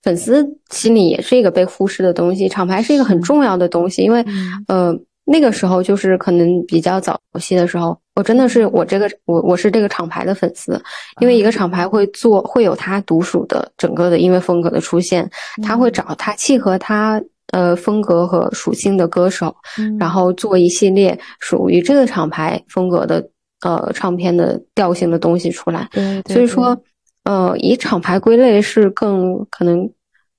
[0.01, 2.47] 粉丝心里也是一个被忽视的东西。
[2.47, 4.23] 厂牌是一个很重要的东西，因为
[4.67, 4.97] 呃。
[5.25, 10.81] 那个时候就是可能比较早期的时候，我真的是我这个我我是这个厂牌的粉丝，
[11.21, 15.29] 因为一个厂牌会做会有它独属的整个的音乐风格的出现，
[15.63, 19.55] 他会找他契合他呃风格和属性的歌手，
[19.97, 23.25] 然后做一系列属于这个厂牌风格的
[23.61, 25.87] 呃唱片的调性的东西出来。
[26.27, 26.77] 所以说，
[27.23, 29.89] 呃，以厂牌归类是更可能。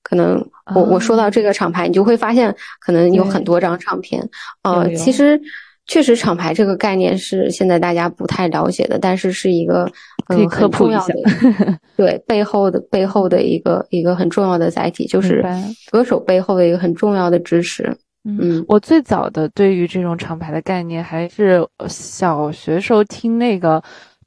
[0.07, 0.39] 可能
[0.75, 4.21] 我我说到这个厂牌，你就会发现可能有很多张唱片。
[4.61, 5.41] 呃，其实
[5.87, 9.91] 确实厂牌这个概念是现在大家不太了解的，但是是一个
[10.27, 11.07] 可以科普一下。
[11.97, 15.43] 对背后的背后的一个一个很重要的载体，就是
[15.91, 17.91] 歌手背后的一个很重要的支持。
[18.27, 23.81] 嗯，我最早的对于这种厂牌的概念，还是小学时候听那个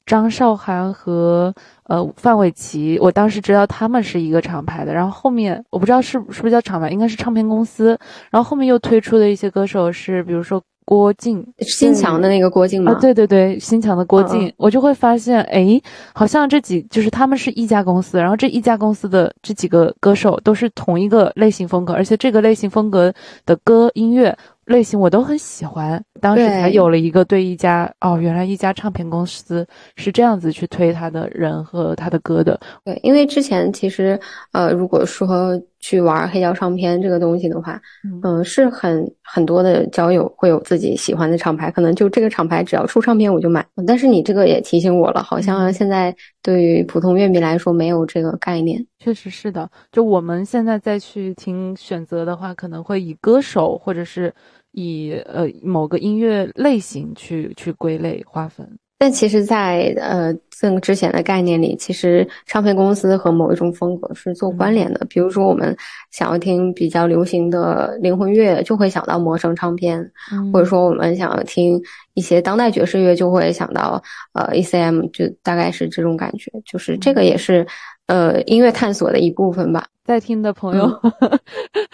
[0.09, 1.53] 张韶涵和。
[1.89, 7.97] 呃，范玮琪，我当时知道他们是一个厂牌的，然后后面我不知道是是不是叫厂牌，应该是唱片公司。
[8.29, 12.95] 然后后面又推出的一些歌手是，比如说郭靖，新强的那个郭靖吗？
[13.01, 15.81] 对对对，新强的郭靖，我就会发现，哎，
[16.13, 23.11] 好像这几就是他们是一家公司，然后这一家公司的这几个歌手都是同一个类型风格，而且这个类型风格
[23.47, 24.37] 的歌音乐。
[24.69, 32.59] 类型我都很喜欢，当时才有了一个对一家哦，原来一家唱片公司是这样子去推他的人和他的歌的。
[32.85, 34.19] 对，因为之前其实
[34.51, 37.81] 呃，如果说去玩黑胶唱片这个东西的话，
[38.21, 43.65] 嗯，是很很多的交友会有自己喜欢的厂牌，可能就这个厂牌只要出唱片我就买。
[43.87, 48.85] 但是你这个也提醒我了，好像现在对于普通乐迷来说没有这个概念。
[48.99, 54.31] 确实是的，就我们现在再去听选择的话，可能会以歌手或者是。
[54.71, 58.67] 以呃某个音乐类型去去归类划分，
[58.97, 65.05] 但其实，在呃更之前的概念里，其实唱片公司和某一种风格是做关联的。
[65.09, 65.73] 比如说，我们
[66.11, 70.03] 想要听比较流行的灵魂乐，就会想到魔声唱片；
[70.51, 71.81] 或者说，我们想要听
[72.13, 74.03] 一些当代爵士乐，就会想到
[74.33, 76.51] 呃 ECM，就大概是这种感觉。
[76.65, 77.65] 就是这个也是
[78.09, 79.85] 呃音乐探索的一部分吧。
[80.03, 80.89] 在听的朋友，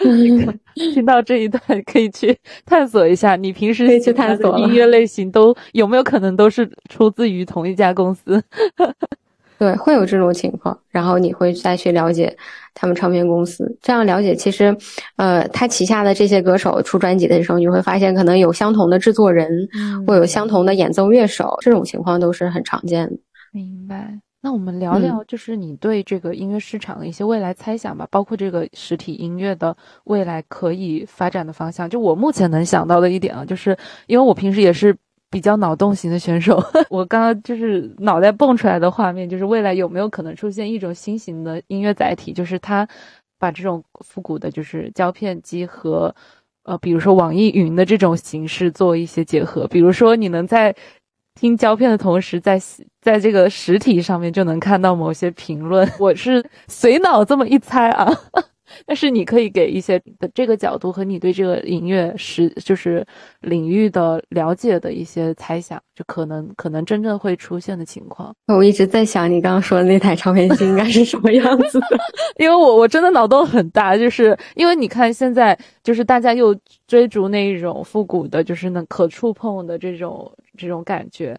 [0.74, 8.42] 听到这一段可以去探索一下，你平时去探索音乐类型都有没有可能都是出自于同一家公司？
[9.58, 10.78] 对，会有这种情况。
[10.88, 12.34] 然后你会再去了解
[12.72, 14.74] 他们唱片公司，这样了解，其实，
[15.16, 23.16] 呃，他旗下的这些歌手出专辑的时候，你会发现可能有相同的制作人，嗯会有相同的演奏乐手，这种情况都是很常见的。
[23.52, 24.18] 明白。
[24.42, 31.90] 那我们聊聊，就是你对这个音乐市场的一些未来猜想吧，包括这个实体音乐的未来可以发展的方向。
[31.90, 33.76] 就我目前能想到的一点啊，就是
[34.06, 34.96] 因为我平时也是
[35.30, 42.86] 比较脑洞型的选手， 我刚刚就是脑袋蹦出来的画面，就是未来有没有可能出现一种新型的音乐载体，就是它
[43.40, 46.14] 把这种复古的，就是胶片机和
[46.62, 50.72] 呃，比如说网易云的这种形式做一些结合，比如说你能在
[51.36, 52.60] 听胶片的同时，在
[53.00, 55.88] 在这个实体上面就能看到某些评论。
[56.00, 58.10] 我是随脑这么一猜啊。
[58.86, 63.06] 但是你可以给一些的这个角度和你对这个音乐是就是
[63.40, 68.34] 领域的了解的一些猜想，就可能可能真正会出现的情况。
[68.48, 71.86] 我一直在想你刚刚说的那台唱片机应该是什么样子的，
[72.38, 76.54] 因为我我真的脑洞很大，就是因为你看现在就是大家又
[76.86, 81.36] 追逐那一种复古的，就是那可触碰的这种这种感觉。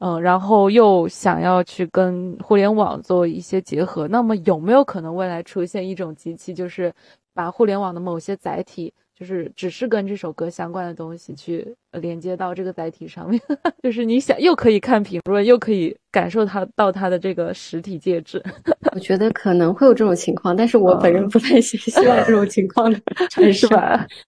[0.00, 6.94] 嗯，然后又想要去跟互联网做一些结合，那么有没有可能未来出现一种机器，就是
[7.34, 8.92] 把互联网的某些载体？
[9.18, 11.66] 就是只是跟这首歌相关的东西去
[12.00, 13.40] 连接到这个载体上面，
[13.82, 18.40] 就是你想又可以看评论，又可以感受它到它的这个实体介质。
[18.94, 23.00] 我觉得可能会有这种情况，但是我本人不太希希望这种情况的
[23.30, 23.68] 产生。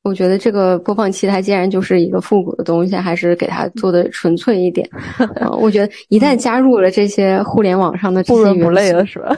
[0.02, 4.88] 我觉得这个播放器它既然就是一个复古的东西，还是给它做的纯粹一点。
[5.60, 9.36] 我觉得一旦加入了这些互联网上的这些，不伦不类了，是吧？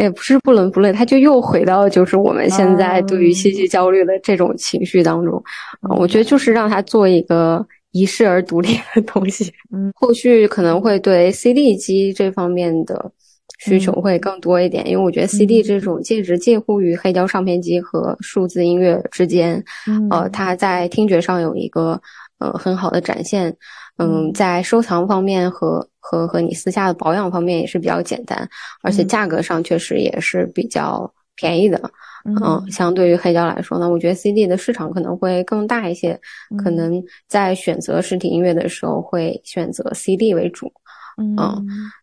[0.00, 5.36] 也不是不伦不类，他就又回到就是我们现在对于信息焦虑的这种情绪当中。
[5.82, 9.52] 啊我觉得就是让他做一个遗世而独立的东西。
[9.72, 13.12] 嗯，后续可能会对 CD 机这方面的
[13.58, 19.62] 需求会更多一点，因为我觉得 CD 这种介质介乎于黑胶唱片机和数字音乐之间。
[20.10, 22.00] 呃，它在听觉上有一个
[22.38, 23.54] 呃很好的展现。
[23.98, 28.48] 嗯，在收藏方面和和和你私下的保养方面也是比较简单，
[28.82, 31.78] 而且价格上确实也是比较便宜的。
[32.24, 36.18] 嗯，相对于黑胶来说呢，我觉得 CD 的市场可能会更大一些，
[36.62, 40.70] 可能在选择实体音乐的时候会选择 CD 为主。
[41.16, 41.36] 嗯，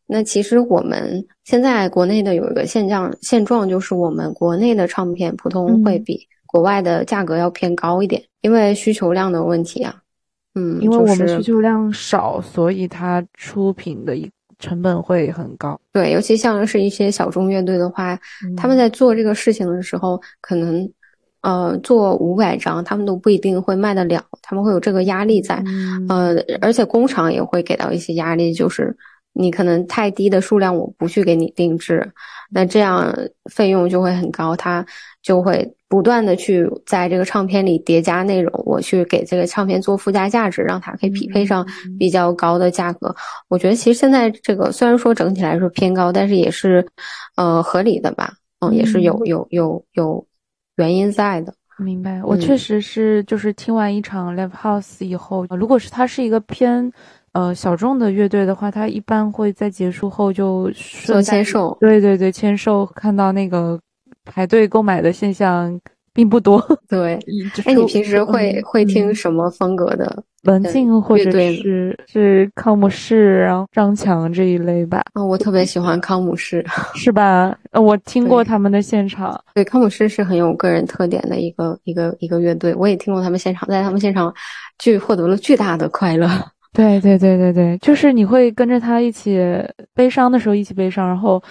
[0.05, 9.95] 那其实我们现在国内的有一个现状，现状就是我们国内的唱片普通会比国外的价格要偏高一点，因为需求量的问题啊。
[10.57, 14.27] 嗯，因为我们需求量少，所以它出品的一
[14.57, 15.79] 成本会很高。
[15.93, 18.19] 对，尤其像是一些小众乐队的话，
[18.57, 20.91] 他们在做这个事情的时候，可能
[21.41, 25.63] 呃做五百张，他们都不一定会卖得了，他们会有这个压力在。
[26.09, 28.97] 呃，而且工厂也会给到一些压力，就是
[29.33, 32.11] 你可能太低的数量，我不去给你定制，
[32.49, 33.15] 那这样
[33.51, 34.83] 费用就会很高，它
[35.27, 35.73] 就会。
[35.89, 41.65] 不断的去在这个唱片里叠加内容，我去给这个唱片做附加价值，让它可以匹配上
[41.97, 43.15] 比较高的价格。
[43.47, 46.85] 我觉得其实现在这个虽然说整体来说偏高，但是也是，
[47.37, 48.33] 呃，合理的吧？
[48.59, 50.27] 嗯，也是有有有有
[50.75, 51.53] 原因在的。
[51.77, 56.91] 明白，我确实是就是听完一场 live house 以后，如果是它是一个偏
[57.31, 60.69] 呃小众的乐队的话，它一般会在结束后就
[61.05, 61.77] 做签售。
[61.79, 63.79] 对对对，签售看到那个。
[64.27, 65.79] 排队购买的现象
[66.13, 66.63] 并不多。
[66.87, 67.13] 对，
[67.65, 70.23] 哎，你平时会会听什么风格的？
[70.43, 75.03] 文静或者是是康姆士，然后张强这一类吧。
[75.11, 77.53] 啊，我特别喜欢康姆士， 是吧？
[77.71, 79.37] 呃，我听过他们的现场。
[79.53, 82.73] 对，康姆士是很有个人特点的一个一个一个乐队。
[82.75, 84.33] 我也听过他们现场，在他们现场，
[84.79, 86.29] 巨获得了巨大的快乐。
[86.71, 89.41] 对对对对对，就是你会跟着他一起
[89.93, 91.43] 悲伤的时候一起悲伤，然后。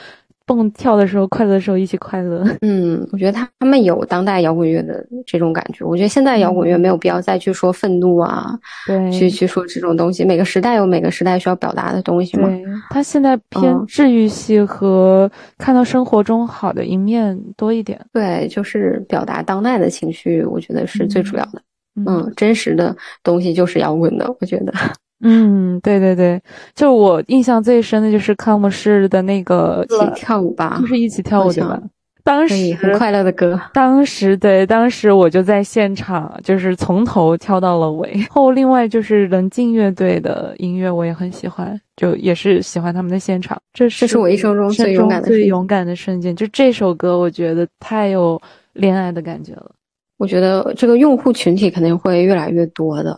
[0.47, 2.47] 蹦跳的时候，快乐的时候一起快乐。
[2.62, 5.85] 嗯，我觉得他他们有当代摇滚乐的这种感觉。
[5.85, 8.56] 我觉得现在摇滚乐没有必要再去说愤怒啊，
[8.86, 10.24] 对，去去说这种东西。
[10.24, 12.48] 每个时代有每个时代需要表达的东西嘛。
[12.48, 18.01] 对，他现在偏治愈系和看到生活中好的一面多一点。
[18.12, 21.60] 对，就是表达当代的情绪，我觉得是最主要的。
[22.06, 22.94] 嗯，真实的
[23.24, 24.73] 东西就是摇滚的，我觉得。
[25.20, 26.40] 嗯，对对对，
[26.74, 31.80] 就我印象最深的就是康姆士的那个一起跳舞吧，就是一起跳舞对吧？
[32.22, 33.59] 当时很快乐的歌。
[33.72, 38.20] 当时对，当时我就在现场，就是从头跳到了尾。
[38.28, 43.56] 后另外就是冷静乐队的音乐我也很喜欢，就也是喜欢他们的现场。
[43.72, 46.34] 这是这是我一生中最勇敢的最勇敢的瞬间。
[46.34, 48.40] 就这首歌，我觉得太有
[48.72, 49.70] 恋爱的感觉了。
[50.18, 53.10] 我觉得这个用户群体肯定会越来越多的，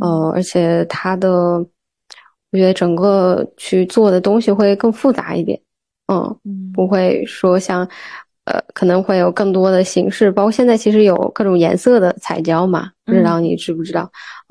[0.00, 1.30] 呃，而且它的，
[2.50, 5.60] 我觉得整个去做的东西会更复杂一点，
[6.12, 6.36] 嗯，
[6.74, 7.88] 不会说像，
[8.46, 14.10] 呃，可能会有更多的形式，包括现在其实有各种颜色的彩胶嘛，不知道你知不知道？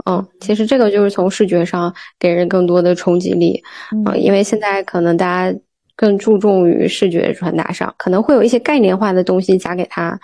[0.09, 3.61] 嗯，其实这个就是从视觉上给人更多的冲击力，
[4.05, 5.59] 嗯，因为现在可能大家
[5.97, 10.17] 更注重于视觉传达上，可能会有一些概念化的东西加给他，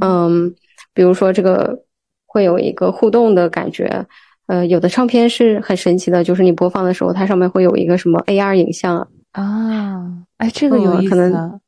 [0.00, 0.54] 嗯。
[0.96, 1.78] 比如说，这个
[2.24, 4.06] 会有一个互动的感觉，
[4.46, 10.02] 呃，有的唱片是很神奇的，就是你播放的时候，它上面会有一个什么 AR 影像啊，
[10.38, 11.10] 哎，这个有意思。
[11.10, 11.60] 可能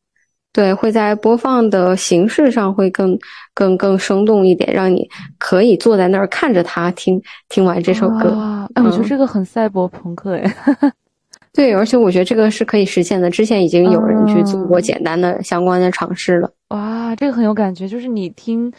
[0.50, 3.16] 对，会在播放的形式上会更
[3.52, 5.06] 更更生动一点，让你
[5.36, 8.66] 可以坐在那儿看着它听听完这首歌。
[8.74, 10.54] 哎，我觉得这个很赛博朋克哎。
[11.52, 13.28] 对，而且我觉得这个是可以实现的。
[13.28, 16.50] 之前已经有人去做过简单的相关的尝试了。
[16.68, 18.72] 哇，这个很有感觉，就是你听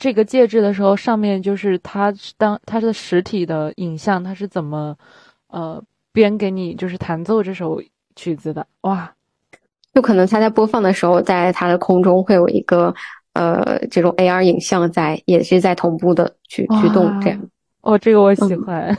[0.00, 4.96] 这个介质的时候，上面就是它当它的实体的影像，它是怎么
[5.48, 7.80] 呃编给你就是弹奏这首
[8.16, 8.66] 曲子的？
[8.80, 9.12] 哇！
[9.92, 12.94] 就可能它在播放的时候，在它的空中会有一个
[13.34, 17.38] 呃这种 AR 影像在，也是在同步的去驱动这样。
[17.82, 18.96] 哦，这个我喜欢。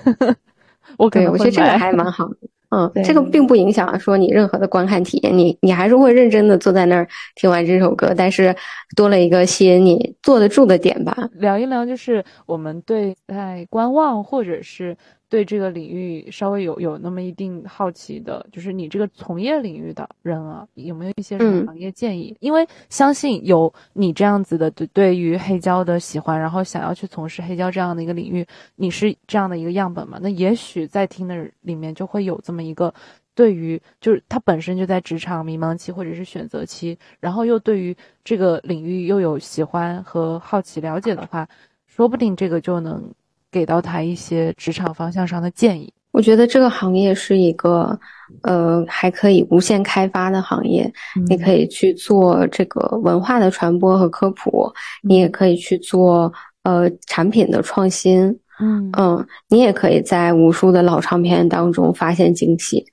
[0.98, 2.38] 我对，我觉得这个还蛮好的。
[2.70, 8.56] 嗯，这个并不影响说你任何的观看体验，你你还是会认真的坐在那儿听完这首歌，但是
[8.96, 11.18] 多了一个吸引你坐得住的点吧。
[11.34, 14.96] 聊一聊，就是我们对在观望或者是。
[15.32, 22.36] 对这个领域稍微有有那么一定好奇的，就是你这个从业领域的人啊，有没有一些什么行业建议？
[22.42, 28.46] 因为相信有你这样子的对对于黑胶的喜欢，然后想要去从事黑胶这样的一个领域，
[28.76, 30.20] 你是这样的一个样本嘛？
[30.22, 32.94] 那也许在听的里面就会有这么一个，
[33.34, 37.96] 对于就是他本身就在职场迷茫期或者是选择期，然后又对于
[38.26, 41.48] 这个领域又有喜欢和好奇了解的话，
[41.88, 43.10] 说不定这个就能。
[43.52, 45.92] 给到他一些职场方向上的建议。
[46.12, 47.98] 我觉得这个行业是一个，
[48.44, 50.92] 呃，还可以无限开发的行业。
[51.26, 54.70] 你可以去做这个文化的传播和科普，
[55.04, 56.32] 你也可以去做
[56.64, 58.28] 呃产品的创新。
[58.60, 62.86] 嗯嗯，你也可以在无数的老唱片当中发现惊喜。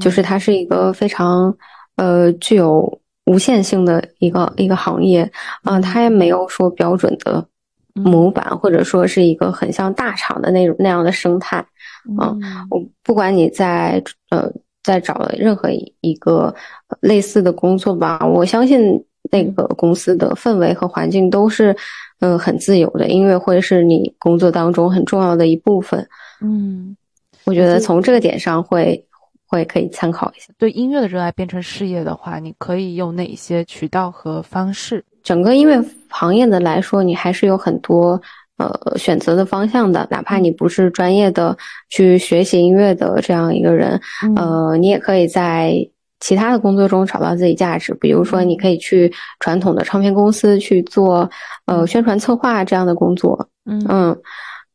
[0.00, 1.56] 就是它是一个非常
[1.94, 5.30] 呃具有无限性的一个一个行业。
[5.62, 7.46] 嗯，它也没有说标准的。
[7.94, 11.64] 模板或者说是一个很像大厂的那种那样的生态，
[12.08, 14.50] 嗯，我不管你在呃
[14.82, 16.54] 在找任何一个
[17.00, 19.00] 类似的工作吧，我相信
[19.30, 21.74] 那个公司的氛围和环境都是
[22.18, 26.06] 嗯很自由的，音乐会是你工作当中很重要的一部分，
[26.40, 26.96] 嗯，
[27.44, 29.06] 我觉得从这个点上会
[29.46, 30.52] 会可以参考一下。
[30.58, 35.04] 对音乐的热爱变成事业的话，你可以用哪些渠道和方式？
[35.24, 38.20] 整个音乐行业的来说，你还是有很多
[38.58, 40.06] 呃选择的方向的。
[40.10, 41.56] 哪怕你不是专业的
[41.88, 43.98] 去学习音乐的这样一个人，
[44.36, 45.74] 呃，你也可以在
[46.20, 47.94] 其他的工作中找到自己价值。
[47.94, 49.10] 比如说，你可以去
[49.40, 51.28] 传统的唱片公司去做
[51.64, 53.48] 呃宣传策划这样的工作。
[53.64, 54.16] 嗯嗯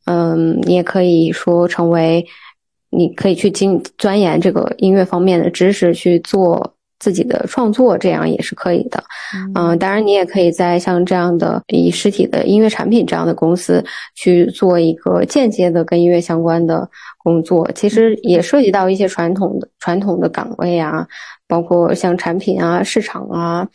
[0.05, 2.25] 嗯，你也可以说成为，
[2.89, 6.73] 你可以去精钻研这个音乐方面的知识去做。
[6.99, 9.03] 自己的创作，这样也是可以的，
[9.55, 13.83] 嗯，当然你也可以在像这样的以实体的音乐产品这样的公司
[14.15, 21.07] 去做一个间接的跟音乐相关的工作，其实也涉及到一些传统的传统的岗位啊。
[21.47, 23.67] 包括像产品啊、市场啊、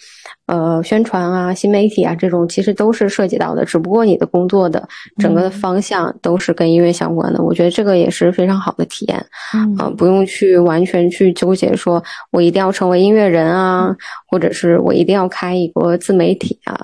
[0.47, 3.65] 呃、宣传啊、新媒体啊这种，其实都是涉及到的。
[3.65, 4.87] 只不过你的工作的
[5.19, 9.27] 整个的方向都是跟音乐相关的，我觉得这个也是非常好的体验。
[9.55, 13.95] 嗯，不用去完全去纠结，说我一定要成为音乐人啊，
[14.29, 16.79] 或者是我一定要开一个自媒体啊。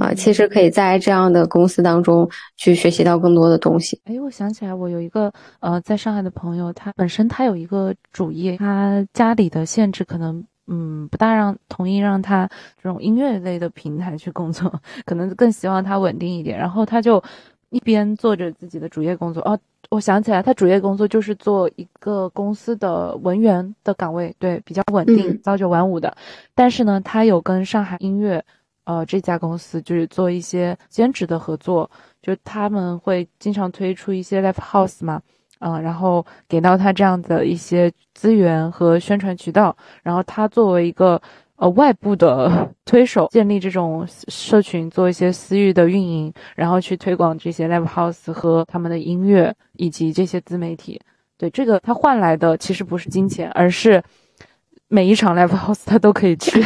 [0.00, 4.00] 啊，其实可以在这样的公司当中去学习到更多的东西。
[4.04, 10.42] 哎，我想起来，我有一个呃，在上海的朋友，他本身他有一个主业，他家里的限制可能。
[10.66, 12.48] 嗯，不大让同意让他
[12.82, 14.72] 这种音乐类的平台去工作，
[15.04, 16.58] 可能更希望他稳定一点。
[16.58, 17.22] 然后他就
[17.70, 19.42] 一边做着自己的主业工作。
[19.42, 19.58] 哦，
[19.90, 26.16] 我想起来，他主业工作就是做一个公司的文员的岗位，对，比较稳定，朝九晚五的。
[26.54, 28.42] 但是呢，他有跟上海音乐，
[28.84, 31.90] 呃，这家公司就是做一些兼职的合作，
[32.22, 35.20] 就他们会经常推出一些 live house 嘛。
[35.26, 41.20] 嗯，啊然后给到他这样的一些资源和宣传渠道，然后他作为一个
[41.56, 51.00] 呃外部的推手，建立这种社群，做一些私域的运营，然后去推广这些 live house 和他们的音乐以及这些自媒体。
[51.38, 54.02] 对这个，他换来的其实不是金钱，而是
[54.88, 56.62] 每一场 live house 他都可以去。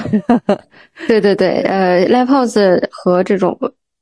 [1.06, 3.56] 对对对，呃，live house 和这种。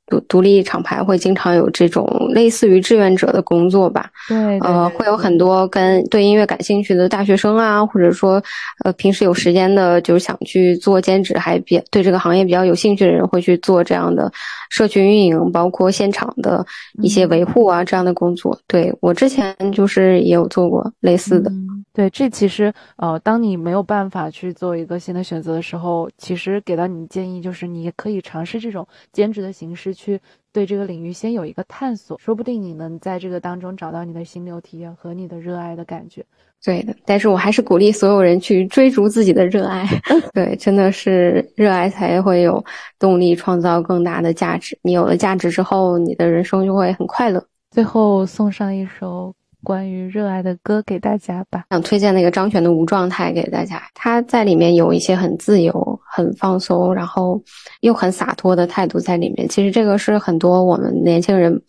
[0.06, 4.08] 独独立厂牌会经常有这种类似于志愿者的工作吧？
[4.28, 8.42] 对，呃，会有很多跟对音乐感兴趣的大学生啊，或者说，
[8.84, 14.30] 呃，平时有时间的，就是想去做兼职，还比对这个行业比较有兴趣的人，会去做这样的
[14.70, 16.64] 社群运营，包括现场的
[17.02, 18.56] 一些维护啊这样的工作。
[18.66, 21.50] 对我之前就是也有做过类似的。
[21.92, 30.20] 对，这其实呃，当你没有办法去做一个新的选择的时候，其实给到你的建议就是，你可以尝试这种兼职的形式去。
[30.52, 36.24] 对这个领域先有一个探索，说不定你能在这个当中找到你的心流体验和你的热爱的感觉。
[36.64, 39.86] 对的，但是我还是鼓励所有人去追逐自己的热爱。
[40.32, 42.64] 对，真的是热爱才会有
[42.98, 44.78] 动力创造更大的价值。
[44.82, 47.44] 你有了价值之后，你的人生就会很快乐。
[47.70, 49.34] 最后送上一首
[49.66, 51.64] 关于热爱的歌给大家吧。
[51.70, 57.42] 想推荐那个张悬的《无状态》给大家，他在里面有一些很自由、很放松，然后
[57.80, 59.48] 又很洒脱的态度在里面。
[59.48, 61.60] 其实这个是很多我们年轻人。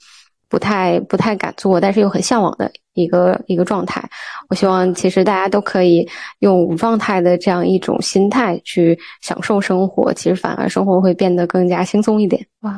[0.50, 4.02] 不太不太敢做，但是又很向往的一个一个状态。
[4.48, 6.08] 我希望其实大家都可以
[6.40, 12.42] 用无状态的这样一种心态去享受生活，其实反而生活会变得更加轻松一点。
[12.62, 12.74] 哇，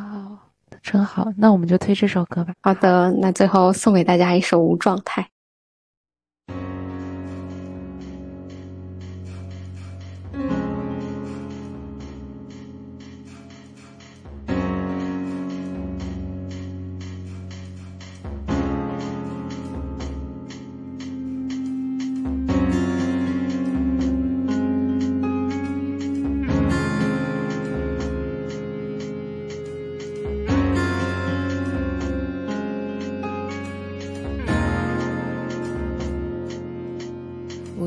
[0.81, 1.27] 真好！
[1.37, 2.53] 那我们就推这首歌吧。
[2.61, 5.21] 好的，那最后送给大家一首《无状态》。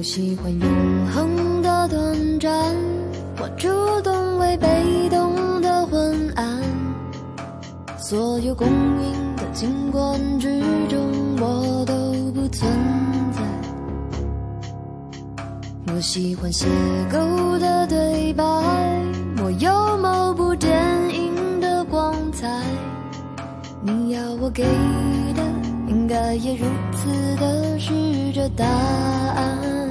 [0.03, 2.74] 我喜欢永恒的短暂，
[3.39, 3.69] 我主
[4.03, 6.61] 动为被动的昏暗，
[7.99, 11.09] 所有公允的景观之中，
[11.39, 11.95] 我都
[12.33, 12.69] 不存
[13.31, 13.43] 在。
[15.95, 16.66] 我喜欢邂
[17.09, 18.43] 逅的对白，
[19.41, 20.74] 我有某部电
[21.15, 22.61] 影的光彩。
[23.81, 25.45] 你要我给的，
[25.87, 27.93] 应该也如此的是
[28.35, 29.82] 这答案。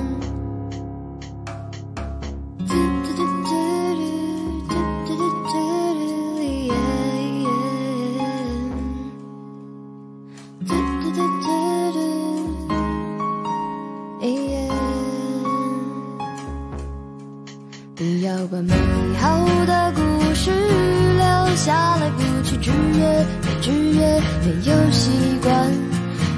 [24.44, 25.12] 没有习
[25.44, 25.72] 惯，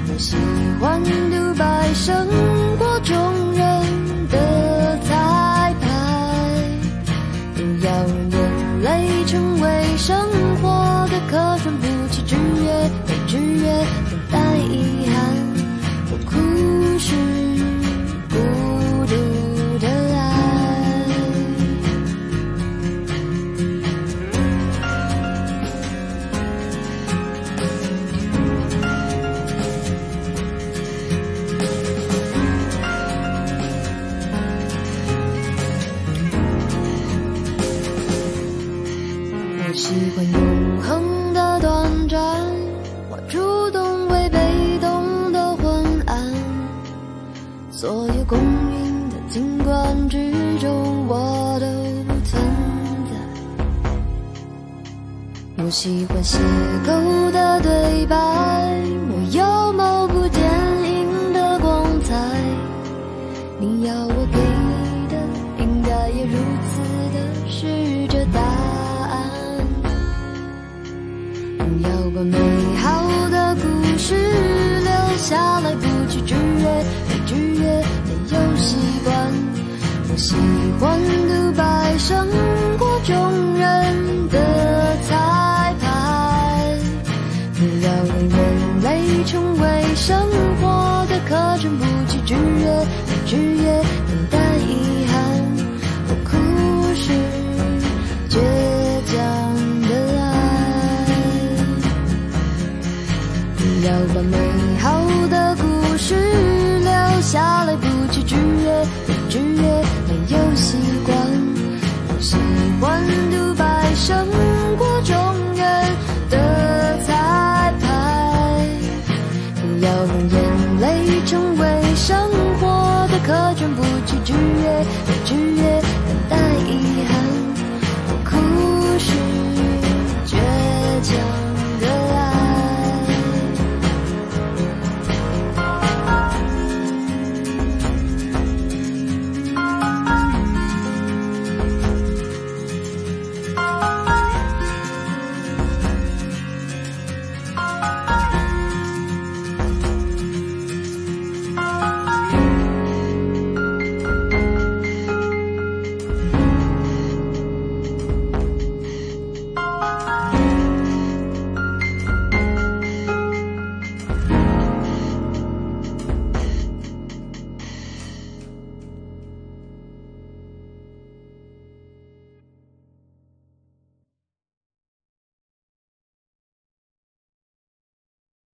[0.08, 0.36] 我喜
[0.78, 2.53] 欢独白生活。